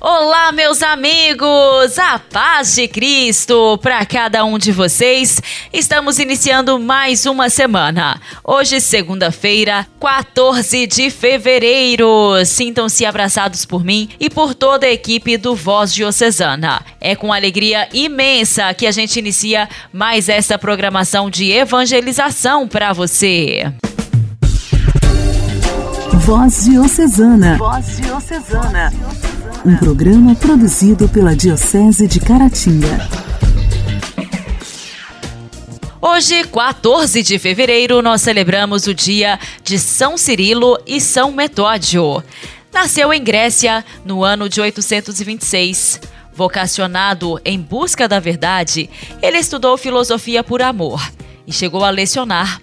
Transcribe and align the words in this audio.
Olá, 0.00 0.52
meus 0.52 0.80
amigos! 0.80 1.98
A 1.98 2.20
paz 2.20 2.76
de 2.76 2.86
Cristo 2.86 3.76
para 3.82 4.06
cada 4.06 4.44
um 4.44 4.56
de 4.56 4.70
vocês. 4.70 5.42
Estamos 5.72 6.20
iniciando 6.20 6.78
mais 6.78 7.26
uma 7.26 7.50
semana. 7.50 8.20
Hoje, 8.44 8.80
segunda-feira, 8.80 9.84
14 10.00 10.86
de 10.86 11.10
fevereiro. 11.10 12.32
Sintam-se 12.46 13.04
abraçados 13.04 13.64
por 13.64 13.82
mim 13.82 14.08
e 14.20 14.30
por 14.30 14.54
toda 14.54 14.86
a 14.86 14.92
equipe 14.92 15.36
do 15.36 15.56
Voz 15.56 15.92
Diocesana. 15.92 16.80
É 17.00 17.16
com 17.16 17.32
alegria 17.32 17.88
imensa 17.92 18.72
que 18.74 18.86
a 18.86 18.92
gente 18.92 19.18
inicia 19.18 19.68
mais 19.92 20.28
esta 20.28 20.56
programação 20.56 21.28
de 21.28 21.50
evangelização 21.50 22.68
para 22.68 22.92
você. 22.92 23.72
Voz 26.28 26.66
Diocesana. 26.66 27.56
Voz 27.56 27.96
Diocesana 27.96 28.92
um 29.64 29.74
programa 29.78 30.34
produzido 30.34 31.08
pela 31.08 31.34
Diocese 31.34 32.06
de 32.06 32.20
Caratinga. 32.20 33.08
Hoje, 36.02 36.44
14 36.44 37.22
de 37.22 37.38
fevereiro, 37.38 38.02
nós 38.02 38.20
celebramos 38.20 38.86
o 38.86 38.92
dia 38.92 39.40
de 39.64 39.78
São 39.78 40.18
Cirilo 40.18 40.78
e 40.86 41.00
São 41.00 41.32
Metódio. 41.32 42.22
Nasceu 42.70 43.10
em 43.10 43.24
Grécia 43.24 43.82
no 44.04 44.22
ano 44.22 44.50
de 44.50 44.60
826. 44.60 45.98
Vocacionado 46.34 47.40
em 47.42 47.58
busca 47.58 48.06
da 48.06 48.20
verdade, 48.20 48.90
ele 49.22 49.38
estudou 49.38 49.78
filosofia 49.78 50.44
por 50.44 50.60
amor 50.60 51.00
e 51.46 51.52
chegou 51.54 51.82
a 51.82 51.88
lecionar. 51.88 52.60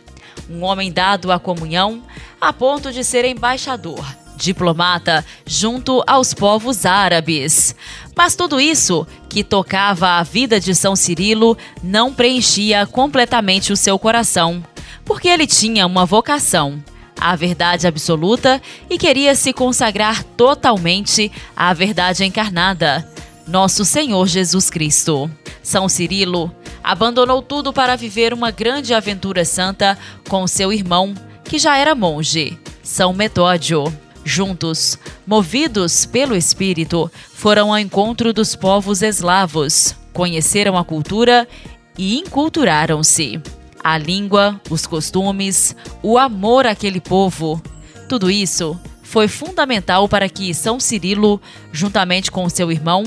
Um 0.50 0.64
homem 0.64 0.92
dado 0.92 1.32
à 1.32 1.40
comunhão 1.40 2.04
a 2.40 2.54
ponto 2.54 2.92
de 2.92 3.04
ser 3.04 3.26
embaixador 3.26 4.06
diplomata 4.36 5.26
junto 5.46 6.04
aos 6.06 6.34
povos 6.34 6.86
árabes. 6.86 7.76
Mas 8.16 8.36
tudo 8.36 8.60
isso 8.60 9.08
que 9.30 9.44
tocava 9.44 10.18
a 10.18 10.24
vida 10.24 10.60
de 10.60 10.74
São 10.76 10.96
Cirilo 10.96 11.58
não 11.84 12.14
preenchia 12.14 12.86
completamente 12.86 13.74
o 13.74 13.78
seu 13.78 13.98
coração, 13.98 14.64
porque 15.04 15.28
ele 15.28 15.48
tinha 15.48 15.86
uma 15.86 16.06
vocação, 16.06 16.82
a 17.20 17.36
verdade 17.36 17.88
absoluta 17.88 18.62
e 18.90 18.98
queria 18.98 19.36
se 19.36 19.54
consagrar 19.54 20.24
totalmente 20.24 21.32
à 21.56 21.74
verdade 21.74 22.24
encarnada, 22.24 23.10
nosso 23.48 23.86
Senhor 23.86 24.28
Jesus 24.28 24.70
Cristo. 24.70 25.30
São 25.62 25.88
Cirilo 25.88 26.54
abandonou 26.84 27.42
tudo 27.42 27.74
para 27.74 27.96
viver 27.96 28.34
uma 28.34 28.52
grande 28.52 28.94
aventura 28.94 29.44
santa 29.44 29.98
com 30.30 30.46
seu 30.46 30.72
irmão, 30.72 31.14
que 31.44 31.58
já 31.58 31.78
era 31.78 31.96
monge, 31.96 32.58
São 32.84 33.14
Metódio. 33.14 33.84
Juntos, 34.24 34.98
movidos 35.26 36.06
pelo 36.06 36.36
Espírito, 36.36 37.12
foram 37.34 37.72
ao 37.72 37.78
encontro 37.78 38.34
dos 38.34 38.56
povos 38.56 39.04
eslavos, 39.04 39.96
conheceram 40.12 40.76
a 40.78 40.84
cultura 40.84 41.48
e 41.96 42.18
inculturaram-se. 42.18 43.40
A 43.84 44.00
língua, 44.00 44.60
os 44.68 44.88
costumes, 44.88 45.76
o 46.02 46.18
amor 46.18 46.66
àquele 46.66 47.00
povo, 47.00 47.62
tudo 48.10 48.32
isso 48.32 48.80
foi 49.06 49.28
fundamental 49.28 50.10
para 50.10 50.28
que 50.28 50.54
São 50.54 50.80
Cirilo, 50.80 51.40
juntamente 51.72 52.32
com 52.32 52.50
seu 52.50 52.72
irmão, 52.72 53.04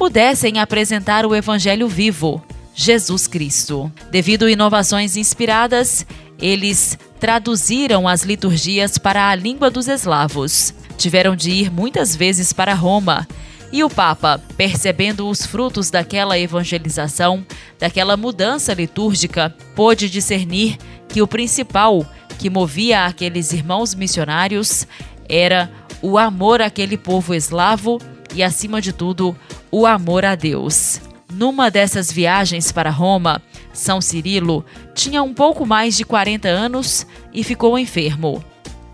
pudessem 0.00 0.58
apresentar 0.58 1.26
o 1.26 1.34
Evangelho 1.34 1.86
vivo, 1.86 2.42
Jesus 2.74 3.26
Cristo. 3.26 3.92
Devido 4.10 4.46
a 4.46 4.50
inovações 4.50 5.14
inspiradas, 5.14 6.06
eles 6.40 6.98
traduziram 7.20 8.08
as 8.08 8.22
liturgias 8.22 8.96
para 8.96 9.28
a 9.28 9.34
língua 9.34 9.70
dos 9.70 9.88
eslavos. 9.88 10.72
Tiveram 10.96 11.36
de 11.36 11.50
ir 11.50 11.70
muitas 11.70 12.16
vezes 12.16 12.50
para 12.50 12.72
Roma. 12.72 13.28
E 13.70 13.84
o 13.84 13.90
Papa, 13.90 14.40
percebendo 14.56 15.28
os 15.28 15.44
frutos 15.44 15.90
daquela 15.90 16.38
evangelização, 16.38 17.44
daquela 17.78 18.16
mudança 18.16 18.72
litúrgica, 18.72 19.54
pôde 19.76 20.08
discernir 20.08 20.78
que 21.10 21.20
o 21.20 21.28
principal 21.28 22.06
que 22.38 22.48
movia 22.48 23.04
aqueles 23.04 23.52
irmãos 23.52 23.94
missionários 23.94 24.86
era 25.28 25.70
o 26.00 26.16
amor 26.16 26.62
àquele 26.62 26.96
povo 26.96 27.34
eslavo 27.34 27.98
e, 28.34 28.42
acima 28.42 28.80
de 28.80 28.92
tudo, 28.92 29.36
o 29.70 29.86
amor 29.86 30.24
a 30.24 30.34
Deus. 30.34 31.00
Numa 31.32 31.70
dessas 31.70 32.10
viagens 32.10 32.72
para 32.72 32.90
Roma, 32.90 33.40
São 33.72 34.00
Cirilo 34.00 34.64
tinha 34.94 35.22
um 35.22 35.32
pouco 35.32 35.64
mais 35.64 35.96
de 35.96 36.04
40 36.04 36.48
anos 36.48 37.06
e 37.32 37.44
ficou 37.44 37.78
enfermo. 37.78 38.44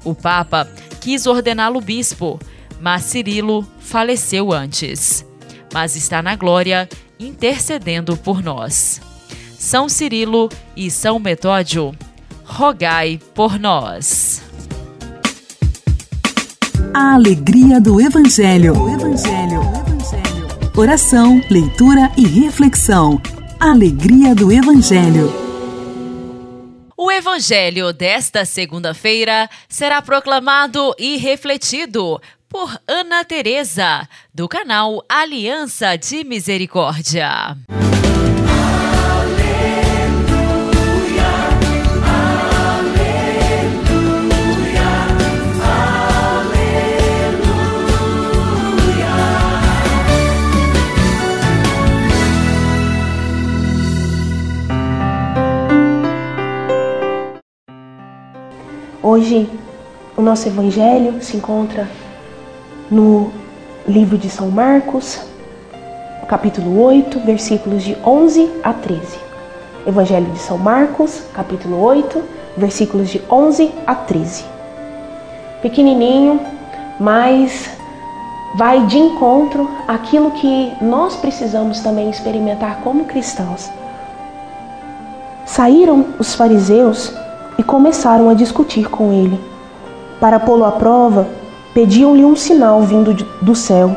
O 0.05 0.15
Papa 0.15 0.69
quis 1.01 1.27
ordená-lo 1.27 1.81
bispo, 1.81 2.39
mas 2.81 3.05
Cirilo 3.05 3.67
faleceu 3.81 4.53
antes. 4.53 5.25
Mas 5.73 5.97
está 5.97 6.23
na 6.23 6.37
glória, 6.37 6.89
intercedendo 7.19 8.17
por 8.17 8.43
nós. 8.43 9.01
São 9.59 9.89
Cirilo 9.89 10.49
e 10.77 10.91
São 10.91 11.19
Metódio, 11.19 11.95
rogai 12.45 13.19
por 13.35 13.59
nós. 13.59 14.46
A 16.93 17.15
alegria 17.15 17.81
do 17.81 18.01
Evangelho. 18.01 18.73
O 18.75 18.89
Evangelho. 18.89 19.61
Evangelho. 19.61 20.71
Oração, 20.77 21.41
leitura 21.51 22.11
e 22.17 22.27
reflexão. 22.27 23.21
Alegria 23.59 24.35
do 24.35 24.53
Evangelho. 24.53 25.33
O 26.97 27.11
Evangelho 27.11 27.93
desta 27.93 28.45
segunda-feira 28.45 29.49
será 29.69 30.01
proclamado 30.03 30.95
e 30.99 31.17
refletido 31.17 32.21
por 32.49 32.79
Ana 32.87 33.25
Teresa, 33.25 34.09
do 34.35 34.49
canal 34.49 35.05
Aliança 35.09 35.97
de 35.97 36.25
Misericórdia. 36.25 37.57
Hoje, 59.09 59.49
o 60.17 60.21
nosso 60.21 60.49
Evangelho 60.49 61.23
se 61.23 61.37
encontra 61.37 61.89
no 62.91 63.31
livro 63.87 64.19
de 64.19 64.29
São 64.29 64.49
Marcos, 64.49 65.21
capítulo 66.27 66.83
8, 66.83 67.21
versículos 67.21 67.85
de 67.85 67.97
11 68.05 68.51
a 68.65 68.73
13. 68.73 69.17
Evangelho 69.87 70.27
de 70.33 70.41
São 70.41 70.59
Marcos, 70.59 71.23
capítulo 71.33 71.81
8, 71.81 72.21
versículos 72.57 73.09
de 73.09 73.23
11 73.31 73.71
a 73.87 73.95
13. 73.95 74.45
Pequenininho, 75.63 76.41
mas 76.99 77.71
vai 78.57 78.87
de 78.87 78.99
encontro 78.99 79.71
àquilo 79.87 80.33
que 80.33 80.73
nós 80.83 81.15
precisamos 81.15 81.79
também 81.79 82.11
experimentar 82.11 82.81
como 82.83 83.05
cristãos. 83.05 83.71
Saíram 85.45 86.07
os 86.19 86.35
fariseus 86.35 87.15
começaram 87.67 88.31
a 88.31 88.35
discutir 88.35 88.89
com 88.89 89.13
ele. 89.13 89.39
Para 90.21 90.41
pô-lo 90.41 90.65
à 90.65 90.73
prova, 90.73 91.29
pediam-lhe 91.75 92.25
um 92.25 92.37
sinal 92.37 92.81
vindo 92.83 93.13
do 93.43 93.55
céu. 93.55 93.95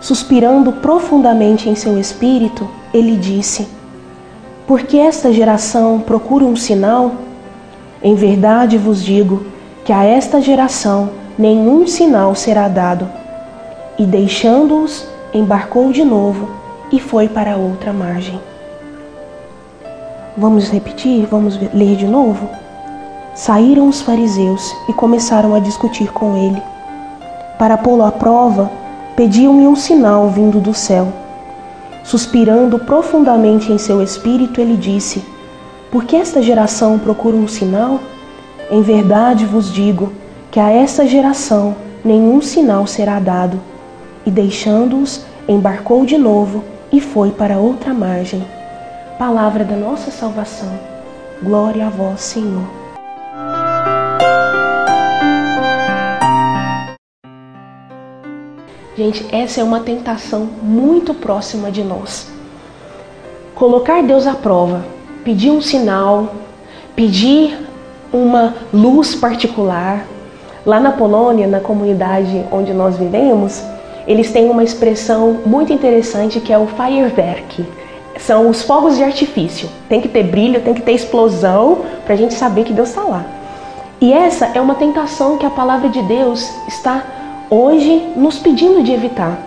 Suspirando 0.00 0.72
profundamente 0.72 1.68
em 1.68 1.74
seu 1.74 1.98
espírito, 1.98 2.68
ele 2.94 3.16
disse: 3.16 3.66
Por 4.66 4.82
que 4.82 4.98
esta 4.98 5.32
geração 5.32 6.00
procura 6.00 6.44
um 6.44 6.54
sinal? 6.54 7.12
Em 8.02 8.14
verdade 8.14 8.78
vos 8.78 9.02
digo 9.02 9.44
que 9.84 9.92
a 9.92 10.04
esta 10.04 10.40
geração 10.40 11.10
nenhum 11.36 11.86
sinal 11.86 12.34
será 12.34 12.68
dado. 12.68 13.08
E 13.98 14.06
deixando-os, 14.06 15.06
embarcou 15.34 15.92
de 15.92 16.04
novo 16.04 16.48
e 16.92 16.98
foi 16.98 17.28
para 17.28 17.56
outra 17.56 17.92
margem. 17.92 18.40
Vamos 20.40 20.70
repetir? 20.70 21.26
Vamos 21.26 21.60
ler 21.74 21.96
de 21.96 22.06
novo? 22.06 22.48
Saíram 23.34 23.86
os 23.86 24.00
fariseus 24.00 24.74
e 24.88 24.92
começaram 24.94 25.54
a 25.54 25.60
discutir 25.60 26.10
com 26.14 26.34
ele. 26.34 26.62
Para 27.58 27.76
pô-lo 27.76 28.02
à 28.02 28.10
prova, 28.10 28.70
pediam-lhe 29.14 29.66
um 29.66 29.76
sinal 29.76 30.30
vindo 30.30 30.58
do 30.58 30.72
céu. 30.72 31.08
Suspirando 32.02 32.78
profundamente 32.78 33.70
em 33.70 33.76
seu 33.76 34.02
espírito, 34.02 34.62
ele 34.62 34.78
disse: 34.78 35.22
Por 35.90 36.04
que 36.04 36.16
esta 36.16 36.40
geração 36.40 36.98
procura 36.98 37.36
um 37.36 37.46
sinal? 37.46 38.00
Em 38.70 38.80
verdade 38.80 39.44
vos 39.44 39.70
digo 39.70 40.10
que 40.50 40.58
a 40.58 40.70
esta 40.70 41.06
geração 41.06 41.76
nenhum 42.02 42.40
sinal 42.40 42.86
será 42.86 43.20
dado. 43.20 43.60
E 44.24 44.30
deixando-os, 44.30 45.22
embarcou 45.46 46.06
de 46.06 46.16
novo 46.16 46.64
e 46.90 46.98
foi 46.98 47.30
para 47.30 47.58
outra 47.58 47.92
margem. 47.92 48.42
Palavra 49.20 49.64
da 49.64 49.76
nossa 49.76 50.10
salvação. 50.10 50.70
Glória 51.42 51.86
a 51.86 51.90
vós, 51.90 52.22
Senhor. 52.22 52.64
Gente, 58.96 59.26
essa 59.30 59.60
é 59.60 59.64
uma 59.64 59.80
tentação 59.80 60.48
muito 60.62 61.12
próxima 61.12 61.70
de 61.70 61.84
nós. 61.84 62.32
Colocar 63.54 64.02
Deus 64.02 64.26
à 64.26 64.32
prova, 64.32 64.86
pedir 65.22 65.50
um 65.50 65.60
sinal, 65.60 66.36
pedir 66.96 67.58
uma 68.10 68.54
luz 68.72 69.14
particular. 69.14 70.06
Lá 70.64 70.80
na 70.80 70.92
Polônia, 70.92 71.46
na 71.46 71.60
comunidade 71.60 72.42
onde 72.50 72.72
nós 72.72 72.96
vivemos, 72.96 73.62
eles 74.06 74.32
têm 74.32 74.48
uma 74.48 74.64
expressão 74.64 75.42
muito 75.44 75.74
interessante 75.74 76.40
que 76.40 76.54
é 76.54 76.56
o 76.56 76.66
Feuerwerk. 76.66 77.66
São 78.26 78.48
os 78.48 78.62
fogos 78.62 78.96
de 78.96 79.02
artifício. 79.02 79.68
Tem 79.88 80.00
que 80.00 80.08
ter 80.08 80.24
brilho, 80.24 80.60
tem 80.60 80.74
que 80.74 80.82
ter 80.82 80.92
explosão 80.92 81.84
para 82.04 82.14
a 82.14 82.16
gente 82.16 82.34
saber 82.34 82.64
que 82.64 82.72
Deus 82.72 82.90
está 82.90 83.02
lá. 83.02 83.24
E 84.00 84.12
essa 84.12 84.46
é 84.54 84.60
uma 84.60 84.74
tentação 84.74 85.36
que 85.36 85.44
a 85.44 85.50
palavra 85.50 85.88
de 85.88 86.00
Deus 86.02 86.48
está 86.68 87.02
hoje 87.50 88.12
nos 88.16 88.38
pedindo 88.38 88.82
de 88.82 88.92
evitar. 88.92 89.38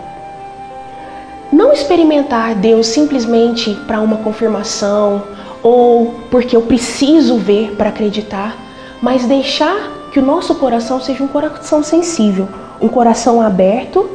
Não 1.52 1.72
experimentar 1.72 2.54
Deus 2.54 2.86
simplesmente 2.88 3.74
para 3.86 4.00
uma 4.00 4.18
confirmação 4.18 5.22
ou 5.62 6.14
porque 6.30 6.56
eu 6.56 6.62
preciso 6.62 7.38
ver 7.38 7.74
para 7.76 7.88
acreditar, 7.88 8.56
mas 9.00 9.24
deixar 9.24 10.08
que 10.12 10.18
o 10.18 10.22
nosso 10.22 10.54
coração 10.56 11.00
seja 11.00 11.24
um 11.24 11.28
coração 11.28 11.82
sensível, 11.82 12.48
um 12.80 12.88
coração 12.88 13.40
aberto, 13.40 14.08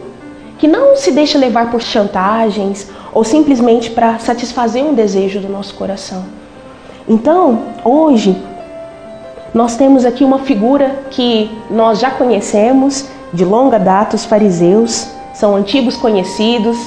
que 0.58 0.68
não 0.68 0.96
se 0.96 1.12
deixa 1.12 1.38
levar 1.38 1.72
por 1.72 1.82
chantagens 1.82 2.90
ou 3.14 3.24
simplesmente 3.24 3.90
para 3.90 4.20
satisfazer 4.20 4.84
um 4.84 4.94
desejo 4.94 5.40
do 5.40 5.50
nosso 5.50 5.74
coração. 5.76 6.24
Então, 7.08 7.60
hoje, 7.84 8.36
nós 9.54 9.76
temos 9.76 10.06
aqui 10.06 10.24
uma 10.24 10.40
figura 10.40 11.04
que 11.10 11.50
nós 11.72 12.00
já 12.00 12.12
conhecemos 12.12 13.08
de 13.34 13.44
longa 13.44 13.80
data, 13.80 14.16
os 14.16 14.26
fariseus, 14.26 15.08
são 15.34 15.56
antigos 15.56 15.96
conhecidos, 15.96 16.78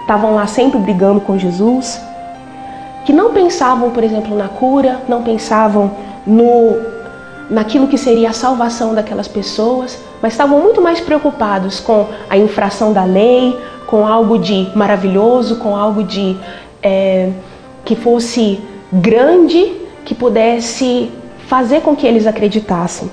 estavam 0.00 0.34
lá 0.34 0.46
sempre 0.46 0.78
brigando 0.78 1.20
com 1.20 1.38
Jesus, 1.38 2.00
que 3.04 3.12
não 3.12 3.32
pensavam, 3.32 3.90
por 3.90 4.02
exemplo, 4.02 4.36
na 4.36 4.48
cura, 4.48 5.00
não 5.08 5.22
pensavam 5.22 5.92
no 6.26 7.00
naquilo 7.50 7.88
que 7.88 7.98
seria 7.98 8.30
a 8.30 8.32
salvação 8.32 8.94
daquelas 8.94 9.26
pessoas, 9.26 9.98
mas 10.22 10.32
estavam 10.32 10.60
muito 10.60 10.80
mais 10.80 11.00
preocupados 11.00 11.80
com 11.80 12.06
a 12.28 12.38
infração 12.38 12.92
da 12.92 13.04
lei, 13.04 13.58
com 13.90 14.06
algo 14.06 14.38
de 14.38 14.70
maravilhoso, 14.74 15.56
com 15.56 15.74
algo 15.74 16.04
de 16.04 16.36
é, 16.80 17.30
que 17.84 17.96
fosse 17.96 18.60
grande, 18.92 19.72
que 20.04 20.14
pudesse 20.14 21.10
fazer 21.48 21.80
com 21.80 21.96
que 21.96 22.06
eles 22.06 22.26
acreditassem. 22.26 23.10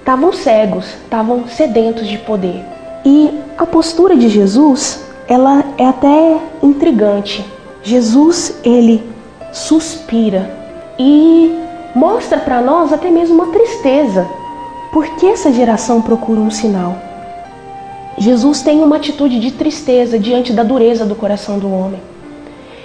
Estavam 0.00 0.32
cegos, 0.32 0.86
estavam 1.04 1.46
sedentos 1.46 2.08
de 2.08 2.18
poder. 2.18 2.64
E 3.04 3.30
a 3.56 3.64
postura 3.64 4.16
de 4.16 4.28
Jesus, 4.28 5.04
ela 5.28 5.64
é 5.78 5.86
até 5.86 6.38
intrigante. 6.62 7.44
Jesus, 7.82 8.58
ele 8.64 9.02
suspira 9.52 10.50
e 10.98 11.56
mostra 11.94 12.38
para 12.38 12.60
nós 12.60 12.92
até 12.92 13.10
mesmo 13.10 13.36
uma 13.36 13.52
tristeza. 13.52 14.26
Por 14.92 15.06
que 15.16 15.26
essa 15.26 15.52
geração 15.52 16.02
procura 16.02 16.40
um 16.40 16.50
sinal? 16.50 16.96
Jesus 18.18 18.62
tem 18.62 18.82
uma 18.82 18.96
atitude 18.96 19.38
de 19.38 19.50
tristeza 19.50 20.18
diante 20.18 20.52
da 20.52 20.62
dureza 20.62 21.04
do 21.04 21.14
coração 21.14 21.58
do 21.58 21.70
homem. 21.70 22.00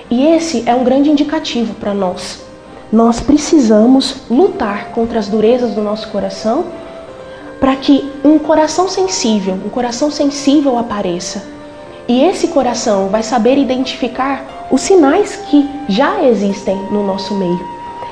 E 0.10 0.26
esse 0.26 0.64
é 0.66 0.76
um 0.76 0.84
grande 0.84 1.10
indicativo 1.10 1.74
para 1.76 1.94
nós. 1.94 2.44
Nós 2.92 3.22
precisamos 3.22 4.24
lutar 4.30 4.90
contra 4.90 5.18
as 5.18 5.30
durezas 5.30 5.74
do 5.74 5.82
nosso 5.82 6.10
coração 6.10 6.66
para 7.62 7.78
que 7.78 8.12
um 8.26 8.38
coração 8.38 8.90
sensível, 8.90 9.54
um 9.66 9.70
coração 9.70 10.12
sensível 10.12 10.78
apareça. 10.78 11.44
E 12.10 12.22
esse 12.24 12.50
coração 12.50 13.08
vai 13.08 13.24
saber 13.24 13.58
identificar 13.58 14.68
os 14.70 14.82
sinais 14.82 15.38
que 15.50 15.70
já 15.88 16.22
existem 16.24 16.76
no 16.92 17.06
nosso 17.06 17.34
meio. 17.36 17.66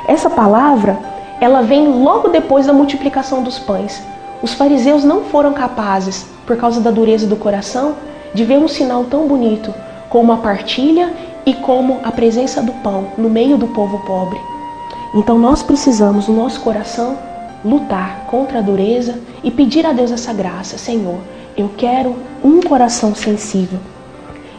Essa 0.08 0.30
palavra, 0.30 0.98
ela 1.42 1.62
vem 1.62 1.88
logo 1.88 2.30
depois 2.30 2.66
da 2.66 2.74
multiplicação 2.74 3.44
dos 3.44 3.60
pães. 3.60 4.02
Os 4.42 4.54
fariseus 4.54 5.04
não 5.04 5.26
foram 5.26 5.54
capazes, 5.54 6.26
por 6.46 6.56
causa 6.58 6.80
da 6.80 6.92
dureza 6.92 7.28
do 7.28 7.36
coração, 7.36 7.96
de 8.34 8.46
ver 8.46 8.58
um 8.58 8.68
sinal 8.68 9.04
tão 9.06 9.28
bonito 9.28 9.74
como 10.10 10.32
a 10.32 10.38
partilha 10.38 11.14
e 11.46 11.54
como 11.54 12.00
a 12.04 12.12
presença 12.12 12.62
do 12.62 12.72
pão 12.84 13.08
no 13.18 13.30
meio 13.30 13.58
do 13.58 13.68
povo 13.68 14.00
pobre. 14.00 14.40
Então 15.14 15.38
nós 15.38 15.64
precisamos, 15.64 16.28
no 16.28 16.36
nosso 16.36 16.62
coração, 16.62 17.18
lutar 17.64 18.26
contra 18.28 18.60
a 18.60 18.62
dureza 18.62 19.20
e 19.44 19.52
pedir 19.52 19.86
a 19.86 19.92
Deus 19.92 20.12
essa 20.12 20.34
graça. 20.34 20.78
Senhor, 20.78 21.20
eu 21.58 21.70
quero 21.78 22.16
um 22.44 22.62
coração 22.62 23.14
sensível. 23.14 23.80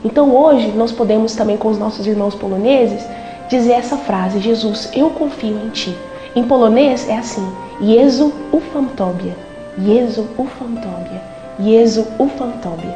Então 0.05 0.35
hoje 0.35 0.73
nós 0.77 0.93
podemos 0.93 1.35
também 1.35 1.57
com 1.57 1.69
os 1.69 1.79
nossos 1.79 2.07
irmãos 2.07 2.35
poloneses 2.35 3.05
dizer 3.49 3.73
essa 3.73 3.97
frase: 3.97 4.41
Jesus, 4.41 4.91
eu 4.95 5.11
confio 5.11 5.59
em 5.65 5.71
ti. 5.71 5.97
Em 6.35 6.43
polonês 6.43 7.09
é 7.09 7.17
assim: 7.17 7.47
Jezu 7.81 8.33
ufam 8.53 8.87
tobie. 8.87 9.35
Jezu 9.79 10.29
ufam 10.37 10.77
tobie. 10.77 11.21
Jezu 11.59 12.07
ufam 12.19 12.53
tobie. 12.63 12.95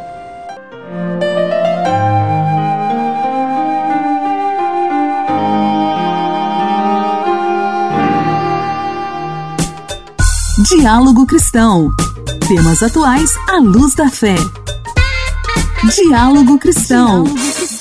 Diálogo 10.68 11.26
Cristão. 11.26 11.90
Temas 12.48 12.82
atuais 12.82 13.30
à 13.48 13.58
luz 13.58 13.94
da 13.94 14.08
fé. 14.08 14.34
Diálogo 15.94 16.58
Cristão. 16.58 17.24
Diálogo 17.24 17.73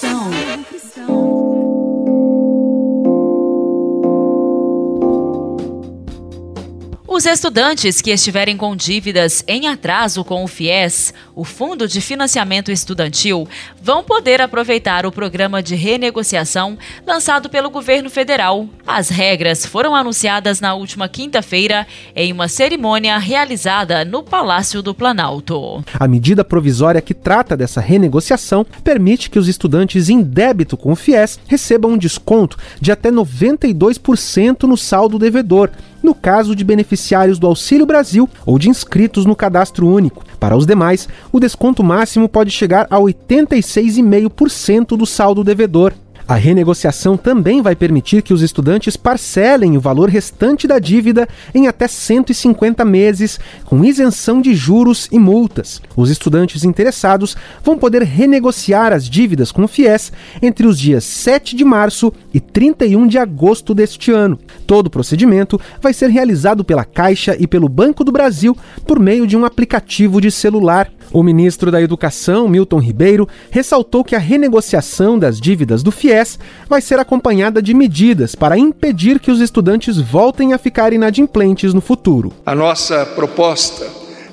Os 7.13 7.27
estudantes 7.27 8.01
que 8.01 8.09
estiverem 8.09 8.57
com 8.57 8.75
dívidas 8.75 9.43
em 9.47 9.67
atraso 9.67 10.23
com 10.23 10.43
o 10.43 10.47
FIES, 10.47 11.13
o 11.35 11.43
Fundo 11.43 11.87
de 11.87 12.01
Financiamento 12.01 12.71
Estudantil, 12.71 13.47
vão 13.79 14.03
poder 14.03 14.41
aproveitar 14.41 15.05
o 15.05 15.11
programa 15.11 15.61
de 15.61 15.75
renegociação 15.75 16.75
lançado 17.05 17.51
pelo 17.51 17.69
governo 17.69 18.09
federal. 18.09 18.67
As 18.85 19.09
regras 19.09 19.63
foram 19.63 19.95
anunciadas 19.95 20.59
na 20.59 20.73
última 20.73 21.07
quinta-feira 21.07 21.85
em 22.15 22.33
uma 22.33 22.47
cerimônia 22.47 23.19
realizada 23.19 24.03
no 24.03 24.23
Palácio 24.23 24.81
do 24.81 24.95
Planalto. 24.95 25.85
A 25.99 26.07
medida 26.07 26.43
provisória 26.43 26.99
que 26.99 27.13
trata 27.13 27.55
dessa 27.55 27.79
renegociação 27.79 28.65
permite 28.83 29.29
que 29.29 29.37
os 29.37 29.47
estudantes 29.47 30.09
em 30.09 30.23
débito 30.23 30.75
com 30.75 30.91
o 30.91 30.95
FIES 30.95 31.39
recebam 31.45 31.91
um 31.91 31.97
desconto 31.97 32.57
de 32.81 32.91
até 32.91 33.11
92% 33.11 34.63
no 34.63 34.75
saldo 34.75 35.19
devedor 35.19 35.69
no 36.03 36.13
caso 36.13 36.55
de 36.55 36.63
beneficiários 36.63 37.39
do 37.39 37.47
Auxílio 37.47 37.85
Brasil 37.85 38.29
ou 38.45 38.59
de 38.59 38.69
inscritos 38.69 39.25
no 39.25 39.35
cadastro 39.35 39.87
único. 39.87 40.23
Para 40.39 40.57
os 40.57 40.65
demais, 40.65 41.07
o 41.31 41.39
desconto 41.39 41.81
máximo 41.81 42.27
pode 42.27 42.51
chegar 42.51 42.85
a 42.89 42.97
86,5% 42.97 44.97
do 44.97 45.05
saldo 45.05 45.43
devedor. 45.43 45.93
A 46.27 46.35
renegociação 46.35 47.17
também 47.17 47.61
vai 47.61 47.75
permitir 47.75 48.21
que 48.21 48.33
os 48.33 48.41
estudantes 48.41 48.95
parcelem 48.95 49.75
o 49.75 49.81
valor 49.81 50.09
restante 50.09 50.65
da 50.65 50.79
dívida 50.79 51.27
em 51.53 51.67
até 51.67 51.87
150 51.87 52.85
meses, 52.85 53.39
com 53.65 53.83
isenção 53.83 54.41
de 54.41 54.53
juros 54.55 55.09
e 55.11 55.19
multas. 55.19 55.81
Os 55.95 56.09
estudantes 56.09 56.63
interessados 56.63 57.35
vão 57.63 57.77
poder 57.77 58.03
renegociar 58.03 58.93
as 58.93 59.09
dívidas 59.09 59.51
com 59.51 59.63
o 59.63 59.67
FIES 59.67 60.13
entre 60.41 60.65
os 60.65 60.79
dias 60.79 61.03
7 61.03 61.55
de 61.55 61.65
março 61.65 62.13
e 62.33 62.39
31 62.39 63.05
de 63.05 63.17
agosto 63.17 63.73
deste 63.73 64.11
ano. 64.11 64.39
Todo 64.65 64.87
o 64.87 64.89
procedimento 64.89 65.59
vai 65.81 65.93
ser 65.93 66.09
realizado 66.09 66.63
pela 66.63 66.85
Caixa 66.85 67.35
e 67.37 67.45
pelo 67.47 67.67
Banco 67.67 68.03
do 68.03 68.11
Brasil 68.11 68.55
por 68.87 68.99
meio 68.99 69.27
de 69.27 69.35
um 69.35 69.43
aplicativo 69.43 70.21
de 70.21 70.31
celular. 70.31 70.89
O 71.11 71.23
ministro 71.23 71.71
da 71.71 71.81
Educação, 71.81 72.47
Milton 72.47 72.79
Ribeiro, 72.79 73.27
ressaltou 73.51 74.03
que 74.03 74.15
a 74.15 74.19
renegociação 74.19 75.17
das 75.17 75.39
dívidas 75.39 75.83
do 75.83 75.91
FIES 75.91 76.39
vai 76.67 76.81
ser 76.81 76.99
acompanhada 76.99 77.61
de 77.61 77.73
medidas 77.73 78.35
para 78.35 78.57
impedir 78.57 79.19
que 79.19 79.31
os 79.31 79.39
estudantes 79.39 79.97
voltem 79.97 80.53
a 80.53 80.57
ficar 80.57 80.93
inadimplentes 80.93 81.73
no 81.73 81.81
futuro. 81.81 82.33
A 82.45 82.55
nossa 82.55 83.05
proposta 83.05 83.85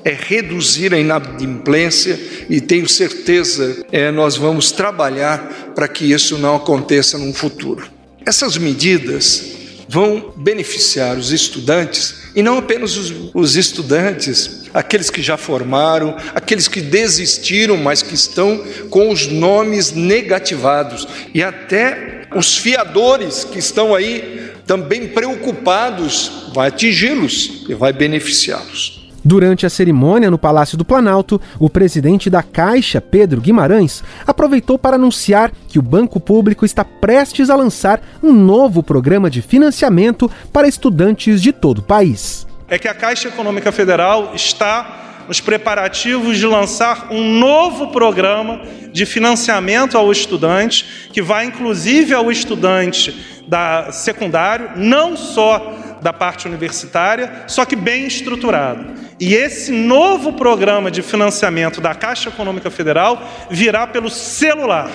é 0.03 0.15
reduzir 0.19 0.93
a 0.93 0.99
inadimplência 0.99 2.19
e 2.49 2.59
tenho 2.59 2.87
certeza 2.89 3.85
é, 3.91 4.11
nós 4.11 4.35
vamos 4.35 4.71
trabalhar 4.71 5.71
para 5.75 5.87
que 5.87 6.11
isso 6.11 6.37
não 6.37 6.55
aconteça 6.55 7.17
no 7.17 7.33
futuro. 7.33 7.87
Essas 8.25 8.57
medidas 8.57 9.51
vão 9.87 10.33
beneficiar 10.37 11.17
os 11.17 11.31
estudantes 11.31 12.20
e 12.35 12.41
não 12.41 12.57
apenas 12.57 12.95
os, 12.95 13.13
os, 13.33 13.55
estudantes, 13.55 14.69
aqueles 14.73 15.09
que 15.09 15.21
já 15.21 15.37
formaram, 15.37 16.15
aqueles 16.33 16.67
que 16.67 16.79
desistiram, 16.79 17.77
mas 17.77 18.01
que 18.01 18.15
estão 18.15 18.63
com 18.89 19.09
os 19.09 19.27
nomes 19.27 19.91
negativados 19.91 21.07
e 21.33 21.43
até 21.43 22.21
Os 22.33 22.57
fiadores 22.57 23.43
que 23.43 23.59
estão 23.59 23.93
aí 23.93 24.53
também 24.65 25.09
preocupados, 25.09 26.31
vai 26.55 26.69
atingi-los 26.69 27.65
e 27.67 27.73
vai 27.73 27.91
beneficiá-los. 27.91 29.00
Durante 29.23 29.65
a 29.65 29.69
cerimônia 29.69 30.31
no 30.31 30.37
Palácio 30.37 30.77
do 30.77 30.83
Planalto, 30.83 31.39
o 31.59 31.69
presidente 31.69 32.29
da 32.29 32.41
Caixa, 32.41 32.99
Pedro 32.99 33.39
Guimarães, 33.39 34.03
aproveitou 34.25 34.79
para 34.79 34.95
anunciar 34.95 35.51
que 35.67 35.77
o 35.77 35.81
Banco 35.81 36.19
Público 36.19 36.65
está 36.65 36.83
prestes 36.83 37.49
a 37.49 37.55
lançar 37.55 38.01
um 38.23 38.33
novo 38.33 38.81
programa 38.81 39.29
de 39.29 39.41
financiamento 39.41 40.29
para 40.51 40.67
estudantes 40.67 41.41
de 41.41 41.51
todo 41.51 41.79
o 41.79 41.83
país. 41.83 42.47
É 42.67 42.79
que 42.79 42.87
a 42.87 42.93
Caixa 42.93 43.27
Econômica 43.27 43.71
Federal 43.71 44.31
está 44.33 45.25
nos 45.27 45.39
preparativos 45.39 46.37
de 46.37 46.45
lançar 46.45 47.07
um 47.11 47.37
novo 47.39 47.87
programa 47.87 48.61
de 48.91 49.05
financiamento 49.05 49.97
ao 49.97 50.11
estudante, 50.11 51.09
que 51.13 51.21
vai 51.21 51.45
inclusive 51.45 52.13
ao 52.13 52.31
estudante 52.31 53.43
da 53.47 53.91
secundário, 53.91 54.71
não 54.75 55.15
só 55.15 55.90
da 56.01 56.11
parte 56.11 56.47
universitária, 56.47 57.43
só 57.47 57.65
que 57.65 57.75
bem 57.75 58.07
estruturado. 58.07 58.85
E 59.19 59.35
esse 59.35 59.71
novo 59.71 60.33
programa 60.33 60.89
de 60.89 61.01
financiamento 61.01 61.79
da 61.79 61.93
Caixa 61.93 62.29
Econômica 62.29 62.71
Federal 62.71 63.21
virá 63.49 63.85
pelo 63.85 64.09
celular. 64.09 64.89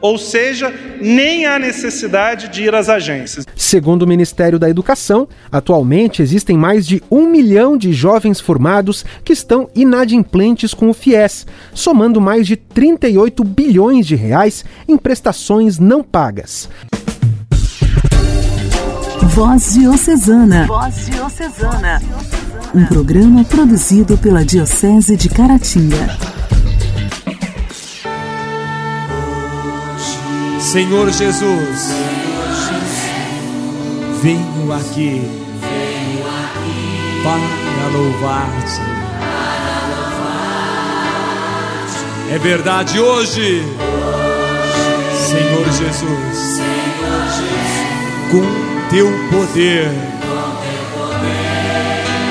Ou 0.00 0.18
seja, 0.18 0.72
nem 1.00 1.46
há 1.46 1.58
necessidade 1.58 2.48
de 2.48 2.62
ir 2.62 2.74
às 2.74 2.90
agências. 2.90 3.46
Segundo 3.56 4.02
o 4.02 4.06
Ministério 4.06 4.58
da 4.58 4.68
Educação, 4.68 5.26
atualmente 5.50 6.20
existem 6.20 6.58
mais 6.58 6.86
de 6.86 7.02
um 7.10 7.26
milhão 7.26 7.74
de 7.74 7.90
jovens 7.92 8.38
formados 8.38 9.02
que 9.24 9.32
estão 9.32 9.68
inadimplentes 9.74 10.74
com 10.74 10.90
o 10.90 10.94
FIES, 10.94 11.46
somando 11.72 12.20
mais 12.20 12.46
de 12.46 12.54
38 12.54 13.42
bilhões 13.42 14.06
de 14.06 14.14
reais 14.14 14.62
em 14.86 14.98
prestações 14.98 15.78
não 15.78 16.02
pagas. 16.02 16.68
Voz 19.28 19.74
Diocesana. 19.74 20.66
Voz 20.66 21.06
Diocesana. 21.06 22.02
Um 22.74 22.84
programa 22.86 23.44
produzido 23.44 24.18
pela 24.18 24.44
Diocese 24.44 25.16
de 25.16 25.28
Caratinga. 25.28 26.16
Senhor 30.60 31.10
Jesus, 31.10 31.88
venho 34.22 34.72
aqui 34.72 35.22
para 37.22 37.88
louvar-te. 37.92 38.80
É 42.32 42.38
verdade 42.38 42.98
hoje, 42.98 43.62
Senhor 45.28 45.64
Jesus, 45.72 46.60
com 48.30 48.63
teu 48.94 49.10
poder. 49.28 49.90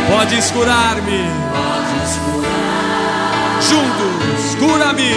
Podes 0.08 0.50
curar-me. 0.52 1.26
Juntos, 3.60 4.56
cura-me. 4.58 5.12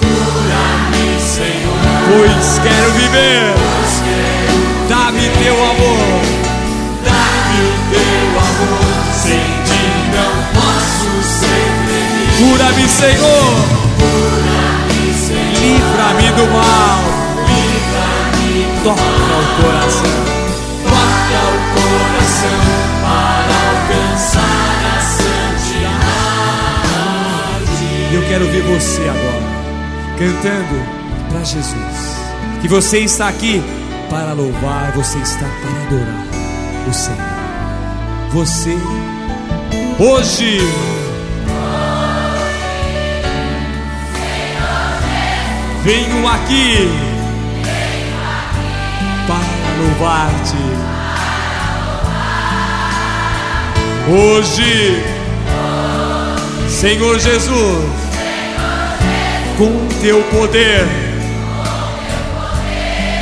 Cura-me, 0.00 1.20
Senhor. 1.20 1.76
Pois 2.08 2.58
quero 2.62 2.90
viver. 2.92 3.54
Dá-me 4.88 5.28
teu 5.44 5.54
amor. 5.54 6.22
Dá-me 7.04 7.64
teu 7.90 8.40
amor. 8.40 8.88
Sem 9.12 9.44
ti 9.66 9.84
não 10.16 10.34
posso 10.58 11.10
ser 11.40 11.68
feliz. 11.88 12.38
Cura-me, 12.38 12.88
Senhor. 12.88 13.52
Cura-me, 13.98 15.12
Senhor. 15.12 15.60
Livra-me 15.60 16.28
do 16.32 16.46
mal. 16.50 17.00
Livra-me 17.48 18.64
do 18.78 18.84
Toca 18.84 19.02
o 19.02 19.62
coração 19.62 20.23
quero 28.34 28.50
ver 28.50 28.62
você 28.62 29.02
agora 29.02 29.54
cantando 30.18 31.30
para 31.30 31.44
Jesus. 31.44 32.18
Que 32.60 32.66
você 32.66 32.98
está 32.98 33.28
aqui 33.28 33.62
para 34.10 34.32
louvar, 34.32 34.90
você 34.90 35.18
está 35.18 35.46
para 35.46 35.82
adorar 35.86 36.26
o 36.88 36.92
Senhor. 36.92 37.18
Você 38.32 38.76
hoje 40.00 40.58
venho 45.84 46.26
aqui 46.26 46.88
para 49.28 49.80
louvar-te. 49.80 50.83
Hoje, 54.06 55.02
Senhor 56.68 57.18
Jesus, 57.18 57.86
com 59.56 59.88
teu 60.02 60.22
poder, 60.24 60.86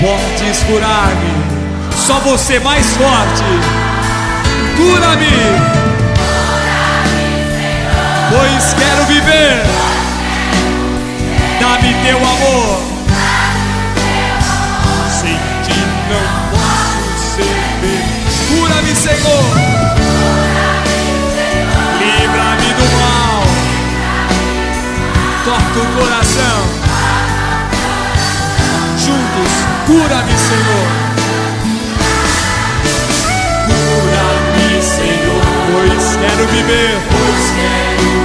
podes 0.01 0.59
curar-me. 0.65 1.43
Só 1.97 2.15
você 2.19 2.59
mais 2.59 2.85
forte, 2.97 3.45
cura-me, 4.77 5.27
pois 8.31 8.75
quero 8.75 9.05
viver. 9.07 9.63
Dá-me 11.61 11.95
teu 12.05 12.19
amor. 12.19 12.83
Sem 15.21 15.37
ti 15.63 15.79
não 16.11 16.25
posso 16.51 17.37
ser. 17.37 18.59
Cura-me, 18.59 18.97
Senhor. 18.97 19.62
Coração. 26.13 26.65
Juntos, 28.99 29.53
cura-me, 29.87 30.37
Senhor. 30.37 30.89
Cura-me, 33.67 34.83
Senhor. 34.83 35.43
Pois 35.73 36.17
quero 36.17 36.47
viver, 36.49 37.01
pois 37.09 37.51
quero 37.57 38.11
viver. 38.11 38.22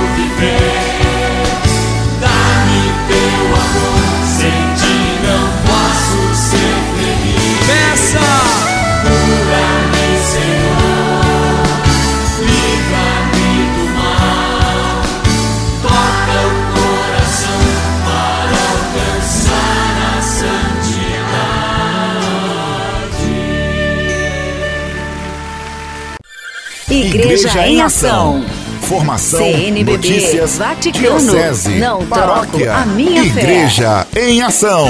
Santidade. 26.97 27.17
Igreja 27.17 27.67
em 27.67 27.81
Ação. 27.81 28.45
Formação, 28.81 29.39
CNBB, 29.39 29.91
notícias, 29.91 30.57
Vaticano, 30.57 31.19
diocese, 31.19 31.75
não 31.75 32.07
paróquia, 32.07 32.73
a 32.73 32.85
minha 32.85 33.23
fé. 33.33 33.41
Igreja 33.41 34.07
em 34.15 34.41
Ação. 34.41 34.87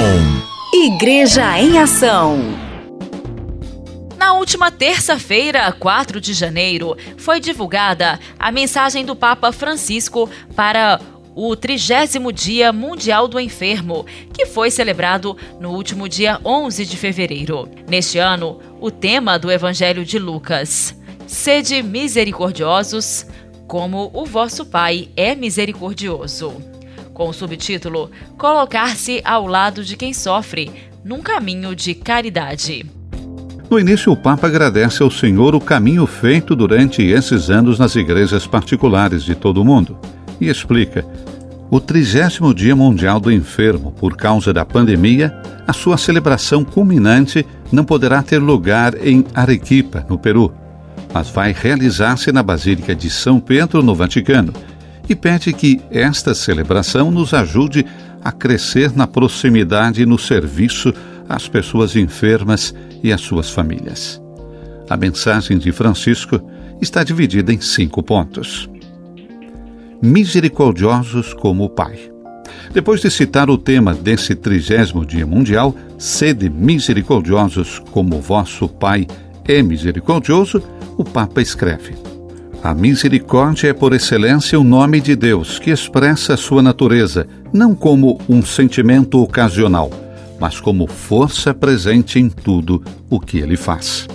Igreja 0.72 1.58
em 1.58 1.78
Ação. 1.78 2.38
Na 4.16 4.34
última 4.34 4.70
terça-feira, 4.70 5.72
4 5.72 6.20
de 6.20 6.32
janeiro, 6.32 6.96
foi 7.16 7.40
divulgada 7.40 8.20
a 8.38 8.52
mensagem 8.52 9.04
do 9.04 9.16
Papa 9.16 9.50
Francisco 9.50 10.30
para 10.54 11.00
o 11.34 11.56
30 11.56 12.32
Dia 12.32 12.72
Mundial 12.72 13.26
do 13.26 13.40
Enfermo, 13.40 14.06
que 14.32 14.46
foi 14.46 14.70
celebrado 14.70 15.36
no 15.60 15.70
último 15.70 16.08
dia 16.08 16.40
11 16.44 16.86
de 16.86 16.96
fevereiro. 16.96 17.68
Neste 17.88 18.18
ano, 18.18 18.60
o 18.80 18.90
tema 18.90 19.38
do 19.38 19.50
Evangelho 19.50 20.04
de 20.04 20.18
Lucas: 20.18 20.96
Sede 21.28 21.82
misericordiosos, 21.82 23.26
como 23.66 24.10
o 24.14 24.24
vosso 24.24 24.64
Pai 24.64 25.10
é 25.14 25.34
misericordioso. 25.34 26.54
Com 27.12 27.28
o 27.28 27.34
subtítulo 27.34 28.10
Colocar-se 28.38 29.20
ao 29.22 29.46
lado 29.46 29.84
de 29.84 29.94
quem 29.94 30.14
sofre, 30.14 30.70
num 31.04 31.20
caminho 31.20 31.76
de 31.76 31.94
caridade. 31.94 32.86
No 33.68 33.78
início, 33.78 34.10
o 34.10 34.16
Papa 34.16 34.46
agradece 34.46 35.02
ao 35.02 35.10
Senhor 35.10 35.54
o 35.54 35.60
caminho 35.60 36.06
feito 36.06 36.56
durante 36.56 37.02
esses 37.02 37.50
anos 37.50 37.78
nas 37.78 37.94
igrejas 37.94 38.46
particulares 38.46 39.22
de 39.22 39.34
todo 39.34 39.60
o 39.60 39.64
mundo 39.66 39.98
e 40.40 40.48
explica: 40.48 41.04
o 41.70 41.78
trigésimo 41.78 42.54
Dia 42.54 42.74
Mundial 42.74 43.20
do 43.20 43.30
Enfermo, 43.30 43.92
por 43.92 44.16
causa 44.16 44.50
da 44.50 44.64
pandemia, 44.64 45.30
a 45.66 45.74
sua 45.74 45.98
celebração 45.98 46.64
culminante 46.64 47.44
não 47.70 47.84
poderá 47.84 48.22
ter 48.22 48.38
lugar 48.38 48.94
em 49.06 49.26
Arequipa, 49.34 50.06
no 50.08 50.18
Peru, 50.18 50.50
mas 51.12 51.30
vai 51.30 51.52
realizar-se 51.52 52.30
na 52.32 52.42
Basílica 52.42 52.94
de 52.94 53.08
São 53.10 53.40
Pedro, 53.40 53.82
no 53.82 53.94
Vaticano, 53.94 54.52
e 55.08 55.14
pede 55.14 55.52
que 55.52 55.80
esta 55.90 56.34
celebração 56.34 57.10
nos 57.10 57.32
ajude 57.32 57.84
a 58.22 58.30
crescer 58.30 58.94
na 58.94 59.06
proximidade 59.06 60.02
e 60.02 60.06
no 60.06 60.18
serviço 60.18 60.92
às 61.28 61.48
pessoas 61.48 61.96
enfermas 61.96 62.74
e 63.02 63.12
às 63.12 63.20
suas 63.20 63.50
famílias. 63.50 64.20
A 64.88 64.96
mensagem 64.96 65.58
de 65.58 65.72
Francisco 65.72 66.40
está 66.80 67.02
dividida 67.02 67.52
em 67.52 67.60
cinco 67.60 68.02
pontos. 68.02 68.68
Misericordiosos 70.02 71.34
como 71.34 71.64
o 71.64 71.68
Pai. 71.68 71.98
Depois 72.72 73.00
de 73.00 73.10
citar 73.10 73.50
o 73.50 73.58
tema 73.58 73.94
desse 73.94 74.34
trigésimo 74.34 75.04
Dia 75.04 75.26
Mundial, 75.26 75.74
sede 75.98 76.48
misericordiosos 76.48 77.78
como 77.90 78.20
vosso 78.20 78.68
Pai 78.68 79.06
é 79.48 79.62
misericordioso, 79.62 80.62
o 80.96 81.02
Papa 81.02 81.40
escreve: 81.40 81.94
A 82.62 82.74
misericórdia 82.74 83.68
é 83.68 83.72
por 83.72 83.94
excelência 83.94 84.60
o 84.60 84.62
nome 84.62 85.00
de 85.00 85.16
Deus, 85.16 85.58
que 85.58 85.70
expressa 85.70 86.34
a 86.34 86.36
sua 86.36 86.62
natureza, 86.62 87.26
não 87.52 87.74
como 87.74 88.20
um 88.28 88.42
sentimento 88.42 89.20
ocasional, 89.20 89.90
mas 90.38 90.60
como 90.60 90.86
força 90.86 91.54
presente 91.54 92.18
em 92.18 92.28
tudo 92.28 92.84
o 93.08 93.18
que 93.18 93.38
ele 93.38 93.56
faz. 93.56 94.06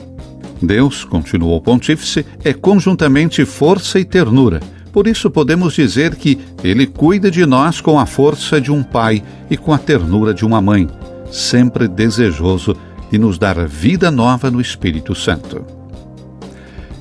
Deus, 0.61 1.03
continuou 1.03 1.57
o 1.57 1.61
pontífice, 1.61 2.25
é 2.43 2.53
conjuntamente 2.53 3.43
força 3.43 3.99
e 3.99 4.05
ternura. 4.05 4.61
Por 4.93 5.07
isso 5.07 5.29
podemos 5.29 5.73
dizer 5.73 6.15
que 6.15 6.39
ele 6.63 6.85
cuida 6.85 7.31
de 7.31 7.45
nós 7.45 7.81
com 7.81 7.99
a 7.99 8.05
força 8.05 8.61
de 8.61 8.71
um 8.71 8.83
pai 8.83 9.23
e 9.49 9.57
com 9.57 9.73
a 9.73 9.77
ternura 9.77 10.33
de 10.33 10.45
uma 10.45 10.61
mãe, 10.61 10.87
sempre 11.31 11.87
desejoso 11.87 12.77
de 13.13 13.19
nos 13.19 13.37
dar 13.37 13.67
vida 13.67 14.09
nova 14.09 14.49
no 14.49 14.59
Espírito 14.59 15.13
Santo. 15.13 15.63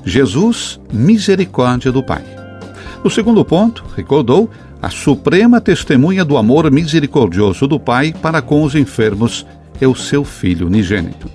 Jesus, 0.05 0.79
misericórdia 0.91 1.91
do 1.91 2.03
Pai. 2.03 2.23
No 3.03 3.09
segundo 3.09 3.43
ponto, 3.43 3.83
recordou 3.95 4.47
a 4.79 4.91
suprema 4.91 5.59
testemunha 5.59 6.23
do 6.23 6.37
amor 6.37 6.69
misericordioso 6.69 7.65
do 7.65 7.79
Pai 7.79 8.13
para 8.13 8.43
com 8.43 8.61
os 8.61 8.75
enfermos 8.75 9.43
é 9.81 9.87
o 9.87 9.95
seu 9.95 10.23
Filho 10.23 10.67
unigênito. 10.67 11.27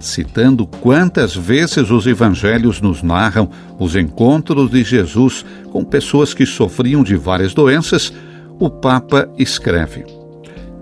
Citando 0.00 0.66
quantas 0.66 1.36
vezes 1.36 1.90
os 1.90 2.06
evangelhos 2.06 2.80
nos 2.80 3.02
narram 3.02 3.50
os 3.78 3.94
encontros 3.94 4.70
de 4.70 4.82
Jesus 4.82 5.44
com 5.70 5.84
pessoas 5.84 6.32
que 6.32 6.46
sofriam 6.46 7.04
de 7.04 7.16
várias 7.16 7.52
doenças, 7.52 8.10
o 8.58 8.70
Papa 8.70 9.28
escreve: 9.36 10.06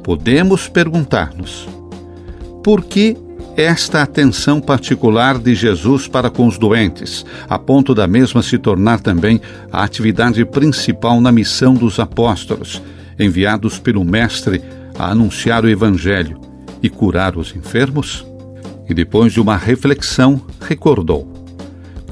Podemos 0.04 0.68
perguntar-nos: 0.68 1.66
por 2.64 2.82
que 2.82 3.14
esta 3.56 4.02
atenção 4.02 4.60
particular 4.60 5.38
de 5.38 5.54
Jesus 5.54 6.08
para 6.08 6.28
com 6.28 6.46
os 6.46 6.58
doentes, 6.58 7.24
a 7.48 7.58
ponto 7.58 7.94
da 7.94 8.06
mesma 8.06 8.42
se 8.42 8.58
tornar 8.58 9.00
também 9.00 9.40
a 9.70 9.84
atividade 9.84 10.44
principal 10.44 11.20
na 11.20 11.30
missão 11.30 11.74
dos 11.74 12.00
apóstolos, 12.00 12.82
enviados 13.18 13.78
pelo 13.78 14.04
Mestre 14.04 14.60
a 14.98 15.10
anunciar 15.10 15.64
o 15.64 15.68
Evangelho 15.68 16.40
e 16.82 16.88
curar 16.88 17.36
os 17.36 17.54
enfermos? 17.54 18.26
E 18.88 18.94
depois 18.94 19.32
de 19.32 19.40
uma 19.40 19.56
reflexão, 19.56 20.40
recordou: 20.60 21.32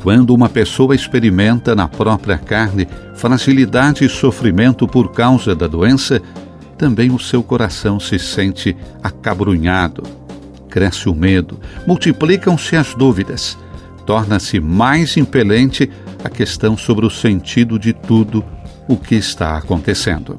quando 0.01 0.33
uma 0.33 0.49
pessoa 0.49 0.95
experimenta 0.95 1.75
na 1.75 1.89
própria 1.89 2.39
carne 2.39 2.87
fragilidade 3.15 4.05
e 4.05 4.09
sofrimento 4.09 4.87
por 4.87 5.11
causa 5.11 5.55
da 5.57 5.67
doença, 5.67 6.23
também 6.79 7.11
o 7.11 7.19
seu 7.19 7.43
coração 7.43 7.99
se 7.99 8.19
sente 8.19 8.77
acabrunhado 9.03 10.22
cresce 10.73 11.07
o 11.07 11.15
medo, 11.15 11.61
multiplicam-se 11.87 12.75
as 12.77 12.95
dúvidas, 12.95 13.59
torna-se 14.07 14.59
mais 14.59 15.19
impelente 15.19 15.91
a 16.25 16.31
questão 16.31 16.79
sobre 16.79 17.05
o 17.05 17.11
sentido 17.11 17.79
de 17.79 17.93
tudo 17.93 18.43
o 18.89 18.97
que 18.97 19.15
está 19.15 19.59
acontecendo. 19.59 20.35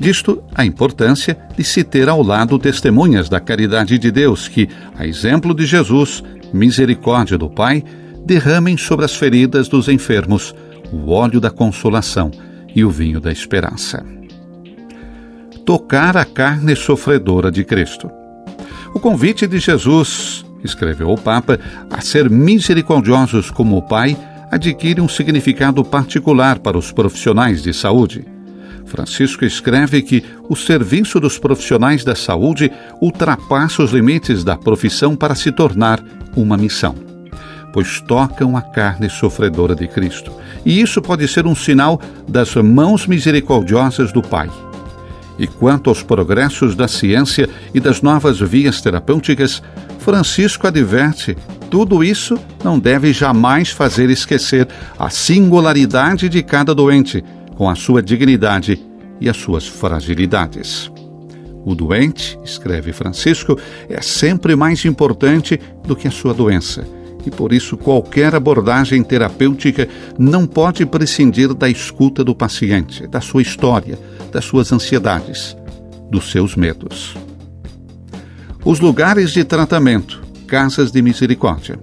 Disto 0.00 0.42
a 0.52 0.64
importância 0.64 1.38
de 1.56 1.62
se 1.62 1.84
ter 1.84 2.08
ao 2.08 2.22
lado 2.24 2.58
testemunhas 2.58 3.28
da 3.28 3.38
caridade 3.38 3.96
de 3.98 4.10
Deus 4.10 4.48
que, 4.48 4.68
a 4.98 5.06
exemplo 5.06 5.54
de 5.54 5.64
Jesus, 5.64 6.20
misericórdia 6.52 7.38
do 7.38 7.48
Pai, 7.48 7.84
derramem 8.26 8.76
sobre 8.76 9.04
as 9.04 9.14
feridas 9.14 9.68
dos 9.68 9.88
enfermos 9.88 10.52
o 10.92 11.12
óleo 11.12 11.40
da 11.40 11.50
consolação 11.50 12.32
e 12.74 12.84
o 12.84 12.90
vinho 12.90 13.20
da 13.20 13.30
esperança. 13.30 14.04
Tocar 15.64 16.16
a 16.16 16.24
carne 16.24 16.74
sofredora 16.74 17.50
de 17.50 17.64
Cristo. 17.64 18.10
O 18.94 19.00
convite 19.00 19.46
de 19.48 19.58
Jesus, 19.58 20.46
escreveu 20.62 21.10
o 21.10 21.18
Papa, 21.18 21.58
a 21.90 22.00
ser 22.00 22.30
misericordiosos 22.30 23.50
como 23.50 23.76
o 23.76 23.82
Pai 23.82 24.16
adquire 24.52 25.00
um 25.00 25.08
significado 25.08 25.84
particular 25.84 26.60
para 26.60 26.78
os 26.78 26.92
profissionais 26.92 27.60
de 27.60 27.74
saúde. 27.74 28.24
Francisco 28.86 29.44
escreve 29.44 30.00
que 30.00 30.22
o 30.48 30.54
serviço 30.54 31.18
dos 31.18 31.38
profissionais 31.38 32.04
da 32.04 32.14
saúde 32.14 32.70
ultrapassa 33.00 33.82
os 33.82 33.90
limites 33.90 34.44
da 34.44 34.56
profissão 34.56 35.16
para 35.16 35.34
se 35.34 35.50
tornar 35.50 36.00
uma 36.36 36.56
missão, 36.56 36.94
pois 37.72 38.00
tocam 38.00 38.56
a 38.56 38.62
carne 38.62 39.10
sofredora 39.10 39.74
de 39.74 39.88
Cristo. 39.88 40.32
E 40.64 40.80
isso 40.80 41.02
pode 41.02 41.26
ser 41.26 41.46
um 41.46 41.54
sinal 41.56 42.00
das 42.28 42.54
mãos 42.54 43.08
misericordiosas 43.08 44.12
do 44.12 44.22
Pai. 44.22 44.48
E 45.38 45.46
quanto 45.46 45.90
aos 45.90 46.02
progressos 46.02 46.76
da 46.76 46.86
ciência 46.86 47.48
e 47.72 47.80
das 47.80 48.00
novas 48.02 48.38
vias 48.38 48.80
terapêuticas, 48.80 49.62
Francisco 49.98 50.66
adverte: 50.66 51.36
tudo 51.70 52.04
isso 52.04 52.38
não 52.62 52.78
deve 52.78 53.12
jamais 53.12 53.70
fazer 53.70 54.10
esquecer 54.10 54.68
a 54.98 55.10
singularidade 55.10 56.28
de 56.28 56.42
cada 56.42 56.74
doente, 56.74 57.24
com 57.56 57.68
a 57.68 57.74
sua 57.74 58.02
dignidade 58.02 58.80
e 59.20 59.28
as 59.28 59.36
suas 59.36 59.66
fragilidades. 59.66 60.90
O 61.64 61.74
doente, 61.74 62.38
escreve 62.44 62.92
Francisco, 62.92 63.58
é 63.88 64.00
sempre 64.02 64.54
mais 64.54 64.84
importante 64.84 65.58
do 65.84 65.96
que 65.96 66.06
a 66.06 66.10
sua 66.10 66.34
doença. 66.34 66.86
E 67.26 67.30
por 67.30 67.54
isso, 67.54 67.76
qualquer 67.76 68.34
abordagem 68.34 69.02
terapêutica 69.02 69.88
não 70.18 70.46
pode 70.46 70.84
prescindir 70.84 71.54
da 71.54 71.68
escuta 71.68 72.22
do 72.22 72.34
paciente, 72.34 73.06
da 73.06 73.20
sua 73.20 73.40
história, 73.40 73.98
das 74.34 74.44
suas 74.44 74.72
ansiedades, 74.72 75.56
dos 76.10 76.30
seus 76.32 76.56
medos. 76.56 77.14
Os 78.64 78.80
lugares 78.80 79.30
de 79.30 79.44
tratamento, 79.44 80.20
casas 80.48 80.90
de 80.90 81.00
misericórdia. 81.00 81.78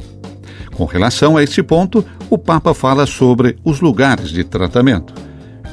Com 0.75 0.83
relação 0.83 1.37
a 1.37 1.43
este 1.43 1.63
ponto, 1.63 2.05
o 2.29 2.37
Papa 2.37 2.73
fala 2.73 3.05
sobre 3.05 3.57
os 3.63 3.79
lugares 3.79 4.29
de 4.29 4.43
tratamento. 4.43 5.13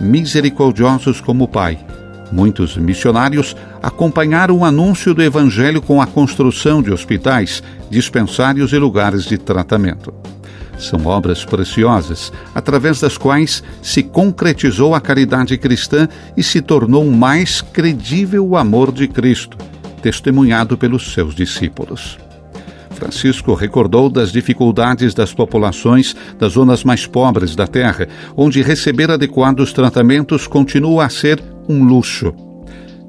Misericordiosos 0.01 1.21
como 1.21 1.45
o 1.45 1.49
Pai. 1.49 1.85
Muitos 2.31 2.77
missionários 2.77 3.57
acompanharam 3.83 4.59
o 4.59 4.65
anúncio 4.65 5.13
do 5.15 5.23
Evangelho 5.23 5.83
com 5.83 6.01
a 6.01 6.07
construção 6.07 6.81
de 6.81 6.93
hospitais, 6.93 7.61
dispensários 7.91 8.73
e 8.73 8.79
lugares 8.79 9.25
de 9.25 9.37
tratamento. 9.37 10.15
São 10.79 11.05
obras 11.07 11.45
preciosas, 11.45 12.33
através 12.55 13.01
das 13.01 13.19
quais 13.19 13.63
se 13.83 14.03
concretizou 14.03 14.95
a 14.95 15.01
caridade 15.01 15.59
cristã 15.59 16.09
e 16.37 16.43
se 16.43 16.63
tornou 16.63 17.11
mais 17.11 17.61
credível 17.61 18.47
o 18.47 18.57
amor 18.57 18.93
de 18.93 19.09
Cristo, 19.09 19.59
testemunhado 20.01 20.79
pelos 20.79 21.13
seus 21.13 21.35
discípulos. 21.35 22.17
Francisco 22.99 23.55
recordou 23.55 24.11
das 24.11 24.33
dificuldades 24.33 25.15
das 25.15 25.33
populações 25.33 26.17
das 26.37 26.55
zonas 26.55 26.83
mais 26.83 27.07
pobres 27.07 27.55
da 27.55 27.67
terra, 27.67 28.09
onde 28.37 28.61
receber 28.61 29.11
adequados 29.11 29.73
tratamentos 29.73 30.49
continua 30.49 31.07
a 31.07 31.09
ser 31.09 31.41
um 31.69 31.85
luxo. 31.85 32.35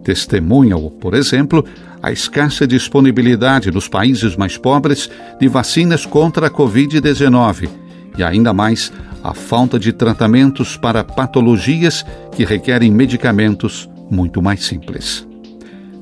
Testemunha-o, 0.03 0.91
por 0.91 1.13
exemplo, 1.13 1.65
a 2.01 2.11
escassa 2.11 2.65
disponibilidade 2.65 3.71
nos 3.71 3.87
países 3.87 4.35
mais 4.35 4.57
pobres 4.57 5.09
de 5.39 5.47
vacinas 5.47 6.05
contra 6.05 6.47
a 6.47 6.49
Covid-19 6.49 7.69
e, 8.17 8.23
ainda 8.23 8.53
mais, 8.53 8.91
a 9.23 9.33
falta 9.33 9.77
de 9.77 9.91
tratamentos 9.91 10.77
para 10.77 11.03
patologias 11.03 12.05
que 12.31 12.45
requerem 12.45 12.89
medicamentos 12.89 13.89
muito 14.09 14.41
mais 14.41 14.63
simples. 14.63 15.27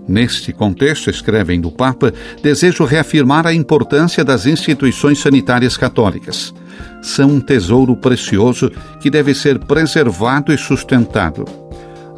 Neste 0.08 0.54
contexto, 0.54 1.10
escrevem 1.10 1.60
do 1.60 1.70
Papa, 1.70 2.14
desejo 2.42 2.86
reafirmar 2.86 3.46
a 3.46 3.54
importância 3.54 4.24
das 4.24 4.46
instituições 4.46 5.20
sanitárias 5.20 5.76
católicas. 5.76 6.54
São 7.02 7.32
um 7.32 7.40
tesouro 7.42 7.96
precioso 7.96 8.72
que 9.02 9.10
deve 9.10 9.34
ser 9.34 9.60
preservado 9.60 10.54
e 10.54 10.58
sustentado 10.58 11.67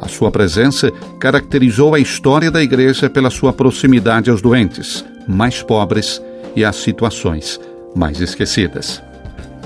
a 0.00 0.08
sua 0.08 0.30
presença 0.30 0.90
caracterizou 1.18 1.94
a 1.94 1.98
história 1.98 2.50
da 2.50 2.62
Igreja 2.62 3.10
pela 3.10 3.30
sua 3.30 3.52
proximidade 3.52 4.30
aos 4.30 4.40
doentes, 4.40 5.04
mais 5.28 5.62
pobres 5.62 6.20
e 6.56 6.64
às 6.64 6.76
situações 6.76 7.60
mais 7.94 8.20
esquecidas. 8.20 9.02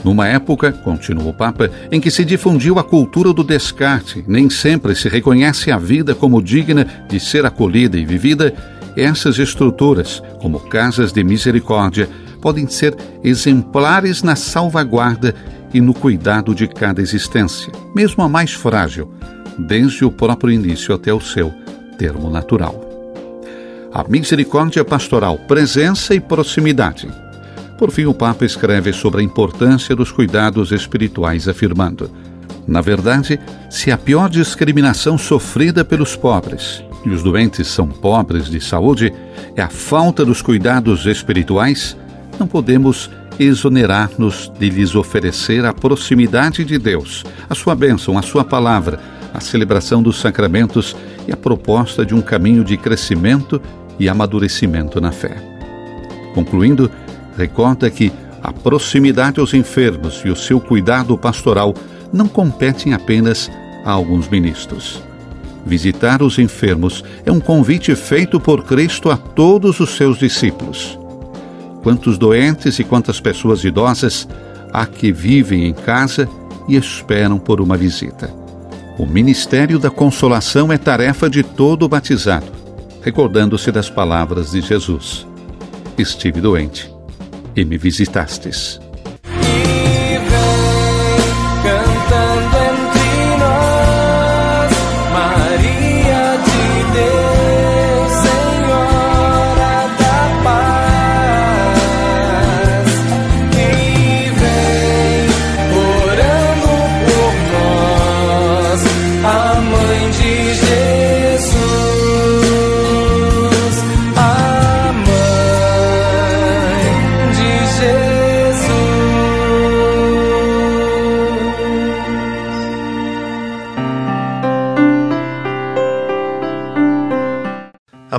Numa 0.03 0.29
época, 0.29 0.71
continua 0.71 1.31
o 1.31 1.35
Papa, 1.35 1.71
em 1.91 1.99
que 1.99 2.11
se 2.11 2.25
difundiu 2.25 2.79
a 2.79 2.85
cultura 2.85 3.33
do 3.33 3.43
descarte, 3.43 4.23
nem 4.29 4.51
sempre 4.51 4.95
se 4.95 5.09
reconhece 5.09 5.71
a 5.71 5.79
vida 5.79 6.15
como 6.15 6.43
digna 6.43 6.87
de 7.09 7.19
ser 7.19 7.47
acolhida 7.47 7.97
e 7.97 8.05
vivida, 8.05 8.53
essas 8.97 9.39
estruturas, 9.39 10.23
como 10.41 10.61
casas 10.61 11.11
de 11.11 11.25
misericórdia, 11.25 12.09
podem 12.41 12.69
ser 12.69 12.95
exemplares 13.25 14.23
na 14.23 14.37
salvaguarda 14.37 15.35
e 15.73 15.81
no 15.81 15.95
cuidado 15.95 16.55
de 16.55 16.69
cada 16.69 17.01
existência, 17.01 17.73
mesmo 17.95 18.23
a 18.23 18.29
mais 18.29 18.53
frágil, 18.53 19.11
desde 19.59 20.05
o 20.05 20.11
próprio 20.11 20.53
início 20.53 20.95
até 20.95 21.13
o 21.13 21.21
seu 21.21 21.53
termo 21.99 22.31
natural. 22.31 22.83
a 23.93 24.03
misericórdia 24.09 24.85
pastoral, 24.85 25.39
presença 25.39 26.17
e 26.17 26.21
proximidade. 26.21 27.09
Por 27.79 27.93
fim, 27.93 28.07
o 28.07 28.13
Papa 28.13 28.45
escreve 28.45 28.93
sobre 28.93 29.21
a 29.21 29.25
importância 29.25 29.95
dos 29.95 30.11
cuidados 30.11 30.73
espirituais, 30.73 31.47
afirmando: 31.47 32.11
Na 32.67 32.81
verdade, 32.81 33.39
se 33.71 33.93
a 33.93 33.97
pior 33.97 34.29
discriminação 34.29 35.17
sofrida 35.17 35.85
pelos 35.85 36.17
pobres, 36.17 36.83
e 37.07 37.11
os 37.11 37.23
doentes 37.23 37.69
são 37.69 37.87
pobres 37.87 38.47
de 38.47 38.61
saúde, 38.61 39.13
é 39.55 39.63
a 39.63 39.69
falta 39.69 40.25
dos 40.25 40.43
cuidados 40.43 41.07
espirituais, 41.07 41.97
não 42.39 42.49
podemos 42.49 43.09
exonerar-nos 43.39 44.51
de 44.59 44.71
lhes 44.71 44.95
oferecer 44.95 45.65
a 45.65 45.73
proximidade 45.73 46.65
de 46.65 46.79
Deus, 46.79 47.25
a 47.49 47.55
sua 47.55 47.75
bênção, 47.75 48.17
a 48.17 48.23
sua 48.23 48.45
palavra, 48.45 48.99
a 49.35 49.41
celebração 49.41 50.01
dos 50.01 50.21
sacramentos 50.21 50.97
e 51.27 51.33
a 51.33 51.37
proposta 51.37 52.07
de 52.07 52.15
um 52.15 52.23
caminho 52.23 52.63
de 52.63 52.77
crescimento 52.77 53.61
e 53.99 54.09
amadurecimento 54.09 55.01
na 55.01 55.11
fé. 55.11 55.37
Concluindo, 56.33 56.89
recorda 57.37 57.91
que 57.91 58.13
a 58.41 58.53
proximidade 58.53 59.41
aos 59.41 59.53
enfermos 59.53 60.23
e 60.25 60.29
o 60.29 60.37
seu 60.37 60.61
cuidado 60.61 61.19
pastoral 61.19 61.75
não 62.13 62.29
competem 62.29 62.95
apenas 62.95 63.51
a 63.85 63.91
alguns 63.91 64.29
ministros. 64.29 65.03
Visitar 65.67 66.23
os 66.23 66.39
enfermos 66.39 67.03
é 67.25 67.33
um 67.33 67.41
convite 67.41 67.95
feito 67.97 68.39
por 68.39 68.65
Cristo 68.65 69.11
a 69.11 69.17
todos 69.17 69.81
os 69.81 69.97
seus 69.97 70.19
discípulos. 70.19 70.99
Quantos 71.83 72.17
doentes 72.19 72.79
e 72.79 72.85
quantas 72.85 73.21
pessoas 73.21 73.65
idosas 73.65 74.29
há 74.73 74.87
que 74.87 75.11
vivem 75.11 75.67
em 75.67 75.73
casa 75.73 76.29
e 76.69 76.77
esperam 76.77 77.39
por 77.39 77.61
uma 77.61 77.77
visita. 77.77 78.44
O 78.97 79.07
ministério 79.07 79.79
da 79.79 79.91
consolação 79.91 80.73
é 80.73 80.79
tarefa 80.79 81.29
de 81.29 81.43
todo 81.43 81.89
batizado, 81.89 82.47
recordando-se 83.03 83.73
das 83.73 83.91
palavras 83.91 84.53
de 84.53 84.61
Jesus: 84.61 85.27
Estive 85.99 86.41
doente 86.41 86.93
e 87.57 87.65
me 87.65 87.77
visitastes. 87.77 88.81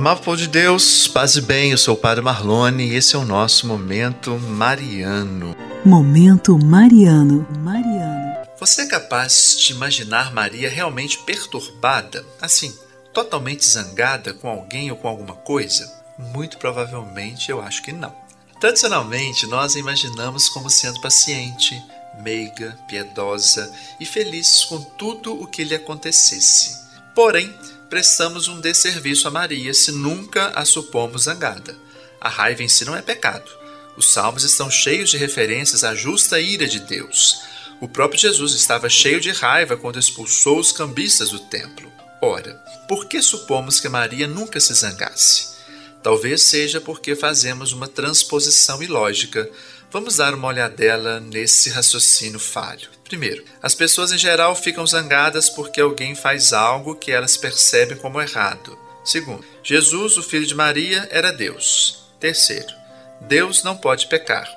Amado 0.06 0.22
povo 0.22 0.36
de 0.36 0.46
Deus, 0.46 1.08
paz 1.08 1.34
e 1.34 1.40
bem, 1.40 1.72
eu 1.72 1.78
sou 1.78 1.94
o 1.94 1.98
Padre 1.98 2.22
Marlone 2.22 2.86
e 2.86 2.94
esse 2.94 3.16
é 3.16 3.18
o 3.18 3.24
nosso 3.24 3.66
Momento 3.66 4.38
Mariano. 4.38 5.56
Momento 5.84 6.56
Mariano. 6.56 7.44
Mariano. 7.58 8.36
Você 8.56 8.82
é 8.82 8.86
capaz 8.86 9.56
de 9.58 9.72
imaginar 9.72 10.32
Maria 10.32 10.70
realmente 10.70 11.18
perturbada, 11.24 12.24
assim, 12.40 12.72
totalmente 13.12 13.66
zangada 13.66 14.32
com 14.32 14.48
alguém 14.48 14.92
ou 14.92 14.96
com 14.96 15.08
alguma 15.08 15.34
coisa? 15.34 15.92
Muito 16.16 16.56
provavelmente 16.56 17.50
eu 17.50 17.60
acho 17.60 17.82
que 17.82 17.90
não. 17.90 18.14
Tradicionalmente, 18.60 19.48
nós 19.48 19.74
a 19.74 19.80
imaginamos 19.80 20.48
como 20.48 20.70
sendo 20.70 21.00
paciente, 21.00 21.82
meiga, 22.22 22.78
piedosa 22.86 23.68
e 23.98 24.06
feliz 24.06 24.62
com 24.66 24.80
tudo 24.80 25.34
o 25.34 25.48
que 25.48 25.64
lhe 25.64 25.74
acontecesse. 25.74 26.86
Porém, 27.12 27.52
prestamos 27.88 28.48
um 28.48 28.60
desserviço 28.60 29.28
a 29.28 29.30
Maria 29.30 29.72
se 29.72 29.92
nunca 29.92 30.48
a 30.48 30.64
supomos 30.64 31.22
zangada. 31.22 31.76
A 32.20 32.28
raiva 32.28 32.62
em 32.62 32.68
si 32.68 32.84
não 32.84 32.96
é 32.96 33.02
pecado. 33.02 33.50
Os 33.96 34.12
salmos 34.12 34.42
estão 34.44 34.70
cheios 34.70 35.10
de 35.10 35.16
referências 35.16 35.84
à 35.84 35.94
justa 35.94 36.38
ira 36.38 36.66
de 36.66 36.80
Deus. 36.80 37.42
O 37.80 37.88
próprio 37.88 38.20
Jesus 38.20 38.52
estava 38.52 38.88
cheio 38.88 39.20
de 39.20 39.30
raiva 39.30 39.76
quando 39.76 39.98
expulsou 39.98 40.58
os 40.58 40.72
cambistas 40.72 41.30
do 41.30 41.38
templo. 41.38 41.90
Ora, 42.22 42.54
por 42.88 43.06
que 43.06 43.20
supomos 43.22 43.80
que 43.80 43.88
Maria 43.88 44.26
nunca 44.26 44.58
se 44.58 44.72
zangasse? 44.74 45.56
Talvez 46.02 46.42
seja 46.42 46.80
porque 46.80 47.14
fazemos 47.16 47.72
uma 47.72 47.88
transposição 47.88 48.82
ilógica. 48.82 49.48
Vamos 49.90 50.16
dar 50.16 50.34
uma 50.34 50.48
olhadela 50.48 51.20
nesse 51.20 51.70
raciocínio 51.70 52.40
falho. 52.40 52.88
Primeiro, 53.04 53.44
as 53.62 53.74
pessoas 53.74 54.10
em 54.10 54.18
geral 54.18 54.54
ficam 54.56 54.84
zangadas 54.84 55.48
porque 55.48 55.80
alguém 55.80 56.14
faz 56.14 56.52
algo 56.52 56.96
que 56.96 57.12
elas 57.12 57.36
percebem 57.36 57.96
como 57.96 58.20
errado. 58.20 58.76
Segundo, 59.04 59.44
Jesus, 59.62 60.16
o 60.16 60.22
filho 60.22 60.44
de 60.44 60.54
Maria, 60.54 61.08
era 61.12 61.32
Deus. 61.32 62.04
Terceiro, 62.18 62.74
Deus 63.20 63.62
não 63.62 63.76
pode 63.76 64.08
pecar. 64.08 64.48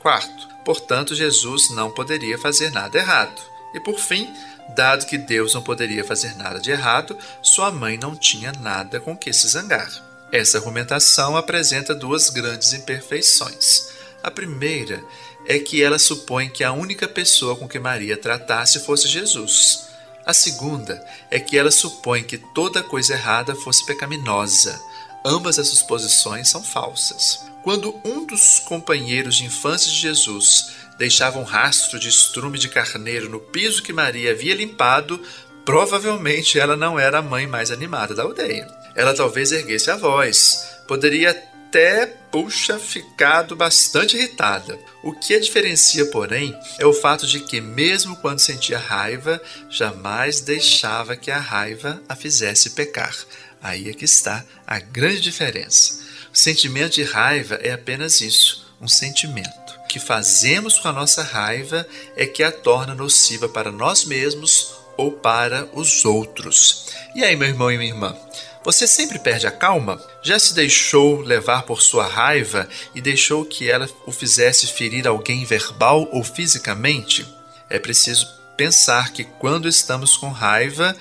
Quarto, 0.00 0.48
portanto, 0.64 1.16
Jesus 1.16 1.70
não 1.70 1.90
poderia 1.90 2.38
fazer 2.38 2.70
nada 2.70 2.96
errado. 2.96 3.42
E 3.74 3.80
por 3.80 3.98
fim, 3.98 4.32
dado 4.76 5.06
que 5.06 5.18
Deus 5.18 5.52
não 5.52 5.62
poderia 5.62 6.04
fazer 6.04 6.36
nada 6.36 6.60
de 6.60 6.70
errado, 6.70 7.18
sua 7.42 7.72
mãe 7.72 7.98
não 7.98 8.14
tinha 8.14 8.52
nada 8.52 9.00
com 9.00 9.16
que 9.16 9.32
se 9.32 9.48
zangar. 9.48 9.90
Essa 10.30 10.58
argumentação 10.58 11.36
apresenta 11.36 11.92
duas 11.92 12.30
grandes 12.30 12.72
imperfeições. 12.72 13.95
A 14.26 14.30
primeira 14.32 15.04
é 15.46 15.56
que 15.56 15.80
ela 15.80 16.00
supõe 16.00 16.48
que 16.48 16.64
a 16.64 16.72
única 16.72 17.06
pessoa 17.06 17.54
com 17.54 17.68
que 17.68 17.78
Maria 17.78 18.16
tratasse 18.16 18.80
fosse 18.80 19.06
Jesus. 19.06 19.86
A 20.26 20.34
segunda 20.34 21.00
é 21.30 21.38
que 21.38 21.56
ela 21.56 21.70
supõe 21.70 22.24
que 22.24 22.36
toda 22.36 22.82
coisa 22.82 23.12
errada 23.12 23.54
fosse 23.54 23.86
pecaminosa. 23.86 24.82
Ambas 25.24 25.60
essas 25.60 25.78
suposições 25.78 26.48
são 26.48 26.60
falsas. 26.60 27.38
Quando 27.62 27.94
um 28.04 28.26
dos 28.26 28.58
companheiros 28.58 29.36
de 29.36 29.44
infância 29.44 29.88
de 29.88 29.96
Jesus 29.96 30.72
deixava 30.98 31.38
um 31.38 31.44
rastro 31.44 31.96
de 31.96 32.08
estrume 32.08 32.58
de 32.58 32.68
carneiro 32.68 33.28
no 33.28 33.38
piso 33.38 33.80
que 33.80 33.92
Maria 33.92 34.32
havia 34.32 34.56
limpado, 34.56 35.22
provavelmente 35.64 36.58
ela 36.58 36.76
não 36.76 36.98
era 36.98 37.18
a 37.18 37.22
mãe 37.22 37.46
mais 37.46 37.70
animada 37.70 38.12
da 38.12 38.24
aldeia. 38.24 38.66
Ela 38.96 39.14
talvez 39.14 39.52
erguesse 39.52 39.88
a 39.88 39.96
voz, 39.96 40.80
poderia 40.88 41.32
até, 41.76 42.06
puxa, 42.06 42.78
ficado 42.78 43.54
bastante 43.54 44.16
irritada. 44.16 44.78
O 45.02 45.12
que 45.12 45.34
a 45.34 45.40
diferencia, 45.40 46.06
porém, 46.06 46.58
é 46.78 46.86
o 46.86 46.92
fato 46.94 47.26
de 47.26 47.40
que, 47.40 47.60
mesmo 47.60 48.16
quando 48.16 48.38
sentia 48.38 48.78
raiva, 48.78 49.38
jamais 49.68 50.40
deixava 50.40 51.16
que 51.16 51.30
a 51.30 51.38
raiva 51.38 52.02
a 52.08 52.16
fizesse 52.16 52.70
pecar. 52.70 53.14
Aí 53.60 53.90
é 53.90 53.92
que 53.92 54.06
está 54.06 54.42
a 54.66 54.78
grande 54.78 55.20
diferença. 55.20 56.02
O 56.32 56.36
sentimento 56.36 56.94
de 56.94 57.02
raiva 57.02 57.56
é 57.56 57.72
apenas 57.72 58.22
isso, 58.22 58.66
um 58.80 58.88
sentimento. 58.88 59.78
O 59.84 59.86
que 59.86 60.00
fazemos 60.00 60.78
com 60.78 60.88
a 60.88 60.92
nossa 60.92 61.22
raiva 61.22 61.86
é 62.16 62.24
que 62.24 62.42
a 62.42 62.50
torna 62.50 62.94
nociva 62.94 63.50
para 63.50 63.70
nós 63.70 64.06
mesmos 64.06 64.72
ou 64.96 65.12
para 65.12 65.68
os 65.74 66.06
outros. 66.06 66.86
E 67.14 67.22
aí, 67.22 67.36
meu 67.36 67.48
irmão 67.48 67.70
e 67.70 67.76
minha 67.76 67.90
irmã, 67.90 68.16
você 68.66 68.84
sempre 68.84 69.20
perde 69.20 69.46
a 69.46 69.52
calma? 69.52 70.02
Já 70.20 70.40
se 70.40 70.52
deixou 70.52 71.20
levar 71.20 71.62
por 71.62 71.80
sua 71.80 72.04
raiva 72.04 72.68
e 72.96 73.00
deixou 73.00 73.44
que 73.44 73.70
ela 73.70 73.88
o 74.04 74.10
fizesse 74.10 74.66
ferir 74.66 75.06
alguém 75.06 75.44
verbal 75.44 76.08
ou 76.10 76.24
fisicamente? 76.24 77.24
É 77.70 77.78
preciso 77.78 78.26
pensar 78.56 79.12
que 79.12 79.22
quando 79.22 79.68
estamos 79.68 80.16
com 80.16 80.30
raiva, 80.30 80.96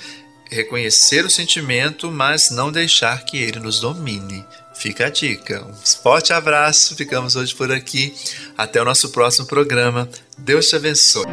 reconhecer 0.52 1.26
o 1.26 1.30
sentimento, 1.30 2.12
mas 2.12 2.52
não 2.52 2.72
deixar 2.72 3.26
que 3.26 3.38
ele 3.38 3.60
nos 3.60 3.80
domine. 3.80 4.46
Fica 4.76 5.08
a 5.08 5.10
dica. 5.10 5.66
Um 5.66 5.74
forte 6.04 6.34
abraço. 6.34 6.96
Ficamos 6.96 7.36
hoje 7.36 7.56
por 7.56 7.72
aqui. 7.72 8.14
Até 8.56 8.80
o 8.80 8.86
nosso 8.86 9.10
próximo 9.10 9.48
programa. 9.48 10.08
Deus 10.38 10.70
te 10.70 10.76
abençoe. 10.76 11.26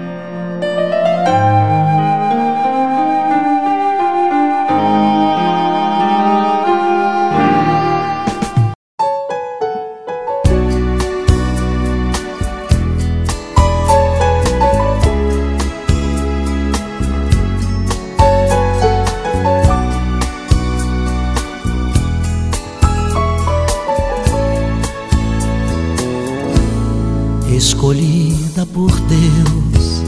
Escolhida 27.63 28.67
por 28.67 28.91
Deus 28.91 30.03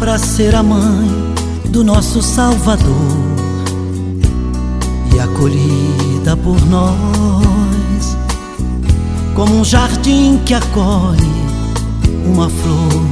para 0.00 0.16
ser 0.16 0.54
a 0.54 0.62
mãe 0.62 1.34
do 1.68 1.84
nosso 1.84 2.22
Salvador. 2.22 2.94
E 5.14 5.20
acolhida 5.20 6.34
por 6.36 6.58
nós, 6.66 8.16
como 9.34 9.60
um 9.60 9.64
jardim 9.64 10.40
que 10.46 10.54
acolhe 10.54 11.30
uma 12.24 12.48
flor. 12.48 13.02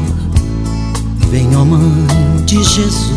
Vem, 1.31 1.55
ó 1.55 1.65
Mãe 1.67 2.07
de 2.47 2.63
Jesus, 2.63 3.11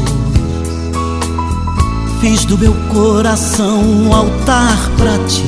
fiz 2.20 2.44
do 2.44 2.58
meu 2.58 2.74
coração 2.92 3.82
um 3.82 4.13
altar 4.13 4.89
para 4.98 5.18
ti, 5.26 5.44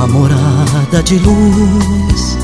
uma 0.00 0.06
morada 0.06 1.02
de 1.02 1.18
luz, 1.18 2.38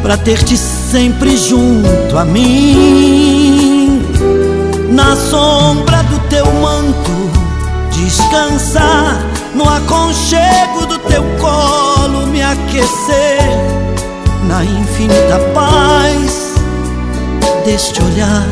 para 0.00 0.16
ter-te 0.16 0.56
sempre 0.56 1.36
junto 1.36 2.16
a 2.16 2.24
mim, 2.24 4.00
na 4.88 5.14
sombra 5.14 6.02
do 6.04 6.18
teu 6.20 6.46
manto, 6.54 7.30
descansar, 7.92 9.22
no 9.54 9.68
aconchego 9.68 10.86
do 10.86 10.98
teu 11.00 11.22
colo, 11.38 12.26
me 12.28 12.40
aquecer, 12.40 13.42
na 14.48 14.64
infinita 14.64 15.38
paz 15.52 16.54
deste 17.66 18.02
olhar, 18.02 18.46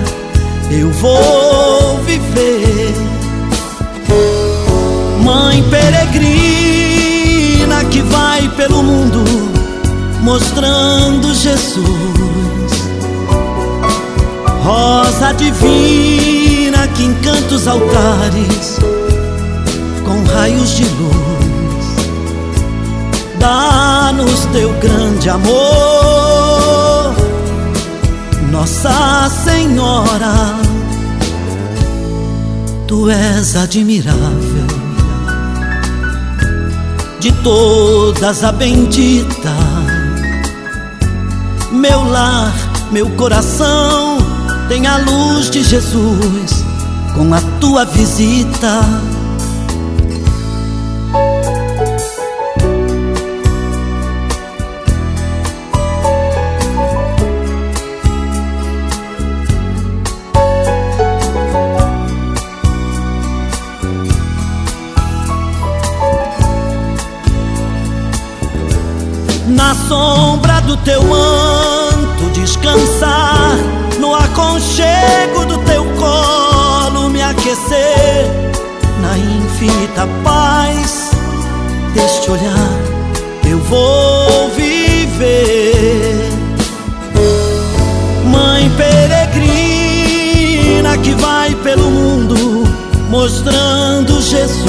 eu 0.70 0.90
vou 0.90 1.98
viver. 2.04 2.94
Mãe 5.22 5.62
peregrina 5.70 6.87
que 7.84 8.02
vai 8.02 8.48
pelo 8.56 8.82
mundo 8.82 9.24
mostrando 10.22 11.34
Jesus. 11.34 11.88
Rosa 14.62 15.32
divina 15.32 16.86
que 16.88 17.04
encanta 17.04 17.54
os 17.54 17.66
altares 17.66 18.78
com 20.04 20.22
raios 20.24 20.76
de 20.76 20.84
luz. 20.84 21.38
Dá-nos 23.38 24.46
teu 24.46 24.72
grande 24.80 25.30
amor, 25.30 27.14
Nossa 28.50 29.30
Senhora. 29.44 30.56
Tu 32.86 33.10
és 33.10 33.54
admirável, 33.54 34.57
de 37.20 37.32
todas 37.42 38.44
a 38.44 38.52
bendita 38.52 39.54
meu 41.72 42.02
lar, 42.02 42.54
meu 42.90 43.10
coração 43.10 44.18
tem 44.68 44.86
a 44.86 44.96
luz 44.96 45.50
de 45.50 45.62
Jesus 45.62 46.64
com 47.14 47.32
a 47.32 47.40
tua 47.60 47.84
visita. 47.84 48.80
Do 70.68 70.76
teu 70.76 71.02
manto 71.02 72.30
descansar, 72.34 73.56
no 73.98 74.14
aconchego 74.14 75.46
do 75.46 75.56
teu 75.64 75.82
colo 75.96 77.08
me 77.08 77.22
aquecer, 77.22 78.26
na 79.00 79.16
infinita 79.16 80.06
paz 80.22 81.10
deste 81.94 82.30
olhar 82.30 82.68
eu 83.48 83.58
vou 83.60 84.50
viver. 84.50 86.28
Mãe 88.26 88.70
peregrina 88.76 89.38
que 90.98 91.14
vai 91.14 91.54
pelo 91.54 91.90
mundo 91.90 92.68
mostrando 93.08 94.20
Jesus, 94.20 94.66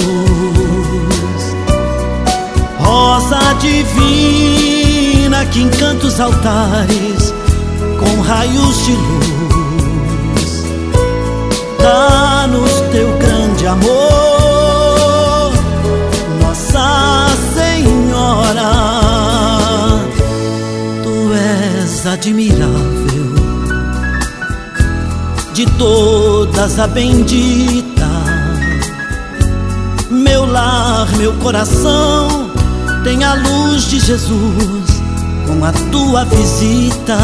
rosa 2.80 3.54
divina 3.60 4.79
que 5.46 5.62
encanta 5.62 6.08
os 6.08 6.20
altares 6.20 7.34
com 8.00 8.22
raios 8.22 8.86
de 8.86 8.92
luz. 8.94 10.64
Dá-nos 11.82 12.72
teu 12.92 13.18
grande 13.18 13.68
amor, 13.68 15.54
Nossa 16.42 17.28
Senhora. 17.54 18.72
Tu 21.04 21.34
és 21.34 22.06
admirável, 22.06 23.36
de 25.54 25.66
todas 25.78 26.80
a 26.80 26.88
bendita. 26.88 28.10
Meu 30.10 30.46
lar, 30.46 31.08
meu 31.18 31.34
coração 31.34 32.50
tem 33.04 33.24
a 33.24 33.36
luz 33.36 33.86
de 33.86 34.00
Jesus 34.00 34.89
com 35.50 35.66
a 35.66 35.72
tua 35.92 36.24
visita. 36.26 37.18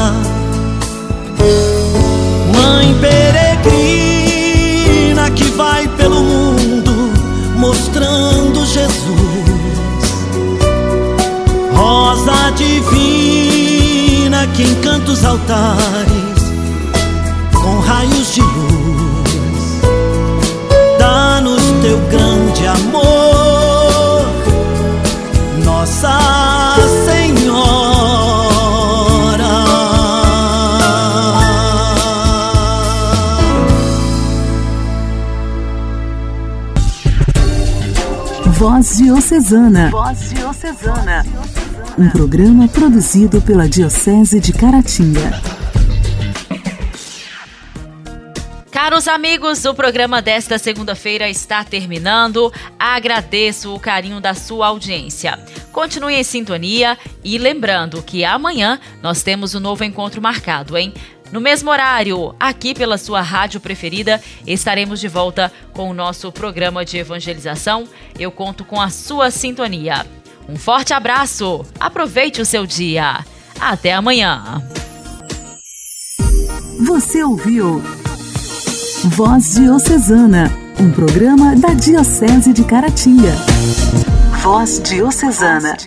Mãe 2.55 2.95
peregrina 2.99 4.09
que 5.29 5.43
vai 5.51 5.87
pelo 5.89 6.23
mundo 6.23 7.13
mostrando 7.55 8.65
Jesus. 8.65 8.95
Rosa 11.75 12.51
divina 12.55 14.47
que 14.55 14.63
encanta 14.63 15.11
os 15.11 15.23
altares 15.23 16.45
com 17.53 17.79
raios 17.79 18.33
de 18.33 18.41
luz. 18.41 19.81
Dá-nos 20.97 21.61
teu 21.83 21.99
grande 22.09 22.65
amor, 22.65 24.25
Nossa 25.63 26.35
Voz 38.57 38.97
Diocesana. 38.97 39.89
Voz 39.89 40.29
Diocesana. 40.29 41.25
Um 41.97 42.09
programa 42.09 42.69
produzido 42.69 43.41
pela 43.41 43.67
Diocese 43.67 44.39
de 44.39 44.53
Caratinga. 44.53 45.41
Caros 48.71 49.09
amigos, 49.09 49.65
o 49.65 49.73
programa 49.73 50.21
desta 50.21 50.57
segunda-feira 50.57 51.29
está 51.29 51.65
terminando. 51.65 52.51
Agradeço 52.79 53.73
o 53.73 53.79
carinho 53.79 54.21
da 54.21 54.33
sua 54.33 54.67
audiência. 54.67 55.37
Continue 55.73 56.15
em 56.15 56.23
sintonia 56.23 56.97
e 57.23 57.37
lembrando 57.37 58.01
que 58.01 58.23
amanhã 58.23 58.79
nós 59.01 59.21
temos 59.21 59.53
um 59.53 59.59
novo 59.59 59.83
encontro 59.83 60.21
marcado, 60.21 60.77
hein? 60.77 60.93
No 61.31 61.41
mesmo 61.41 61.69
horário, 61.69 62.35
aqui 62.39 62.73
pela 62.73 62.97
sua 62.97 63.21
rádio 63.21 63.59
preferida, 63.59 64.21
estaremos 64.45 64.99
de 64.99 65.07
volta 65.07 65.51
com 65.73 65.89
o 65.89 65.93
nosso 65.93 66.31
programa 66.31 66.85
de 66.85 66.97
evangelização. 66.97 67.87
Eu 68.17 68.31
conto 68.31 68.63
com 68.63 68.79
a 68.79 68.89
sua 68.89 69.31
sintonia. 69.31 70.05
Um 70.47 70.55
forte 70.55 70.93
abraço, 70.93 71.65
aproveite 71.79 72.41
o 72.41 72.45
seu 72.45 72.65
dia. 72.65 73.25
Até 73.59 73.93
amanhã. 73.93 74.61
Você 76.85 77.23
ouviu 77.23 77.81
Voz 79.05 79.55
Diocesana, 79.55 80.51
um 80.79 80.91
programa 80.91 81.55
da 81.55 81.73
Diocese 81.73 82.51
de 82.51 82.63
Caratinga. 82.63 83.33
Voz 84.41 84.79
Diocesana. 84.81 85.85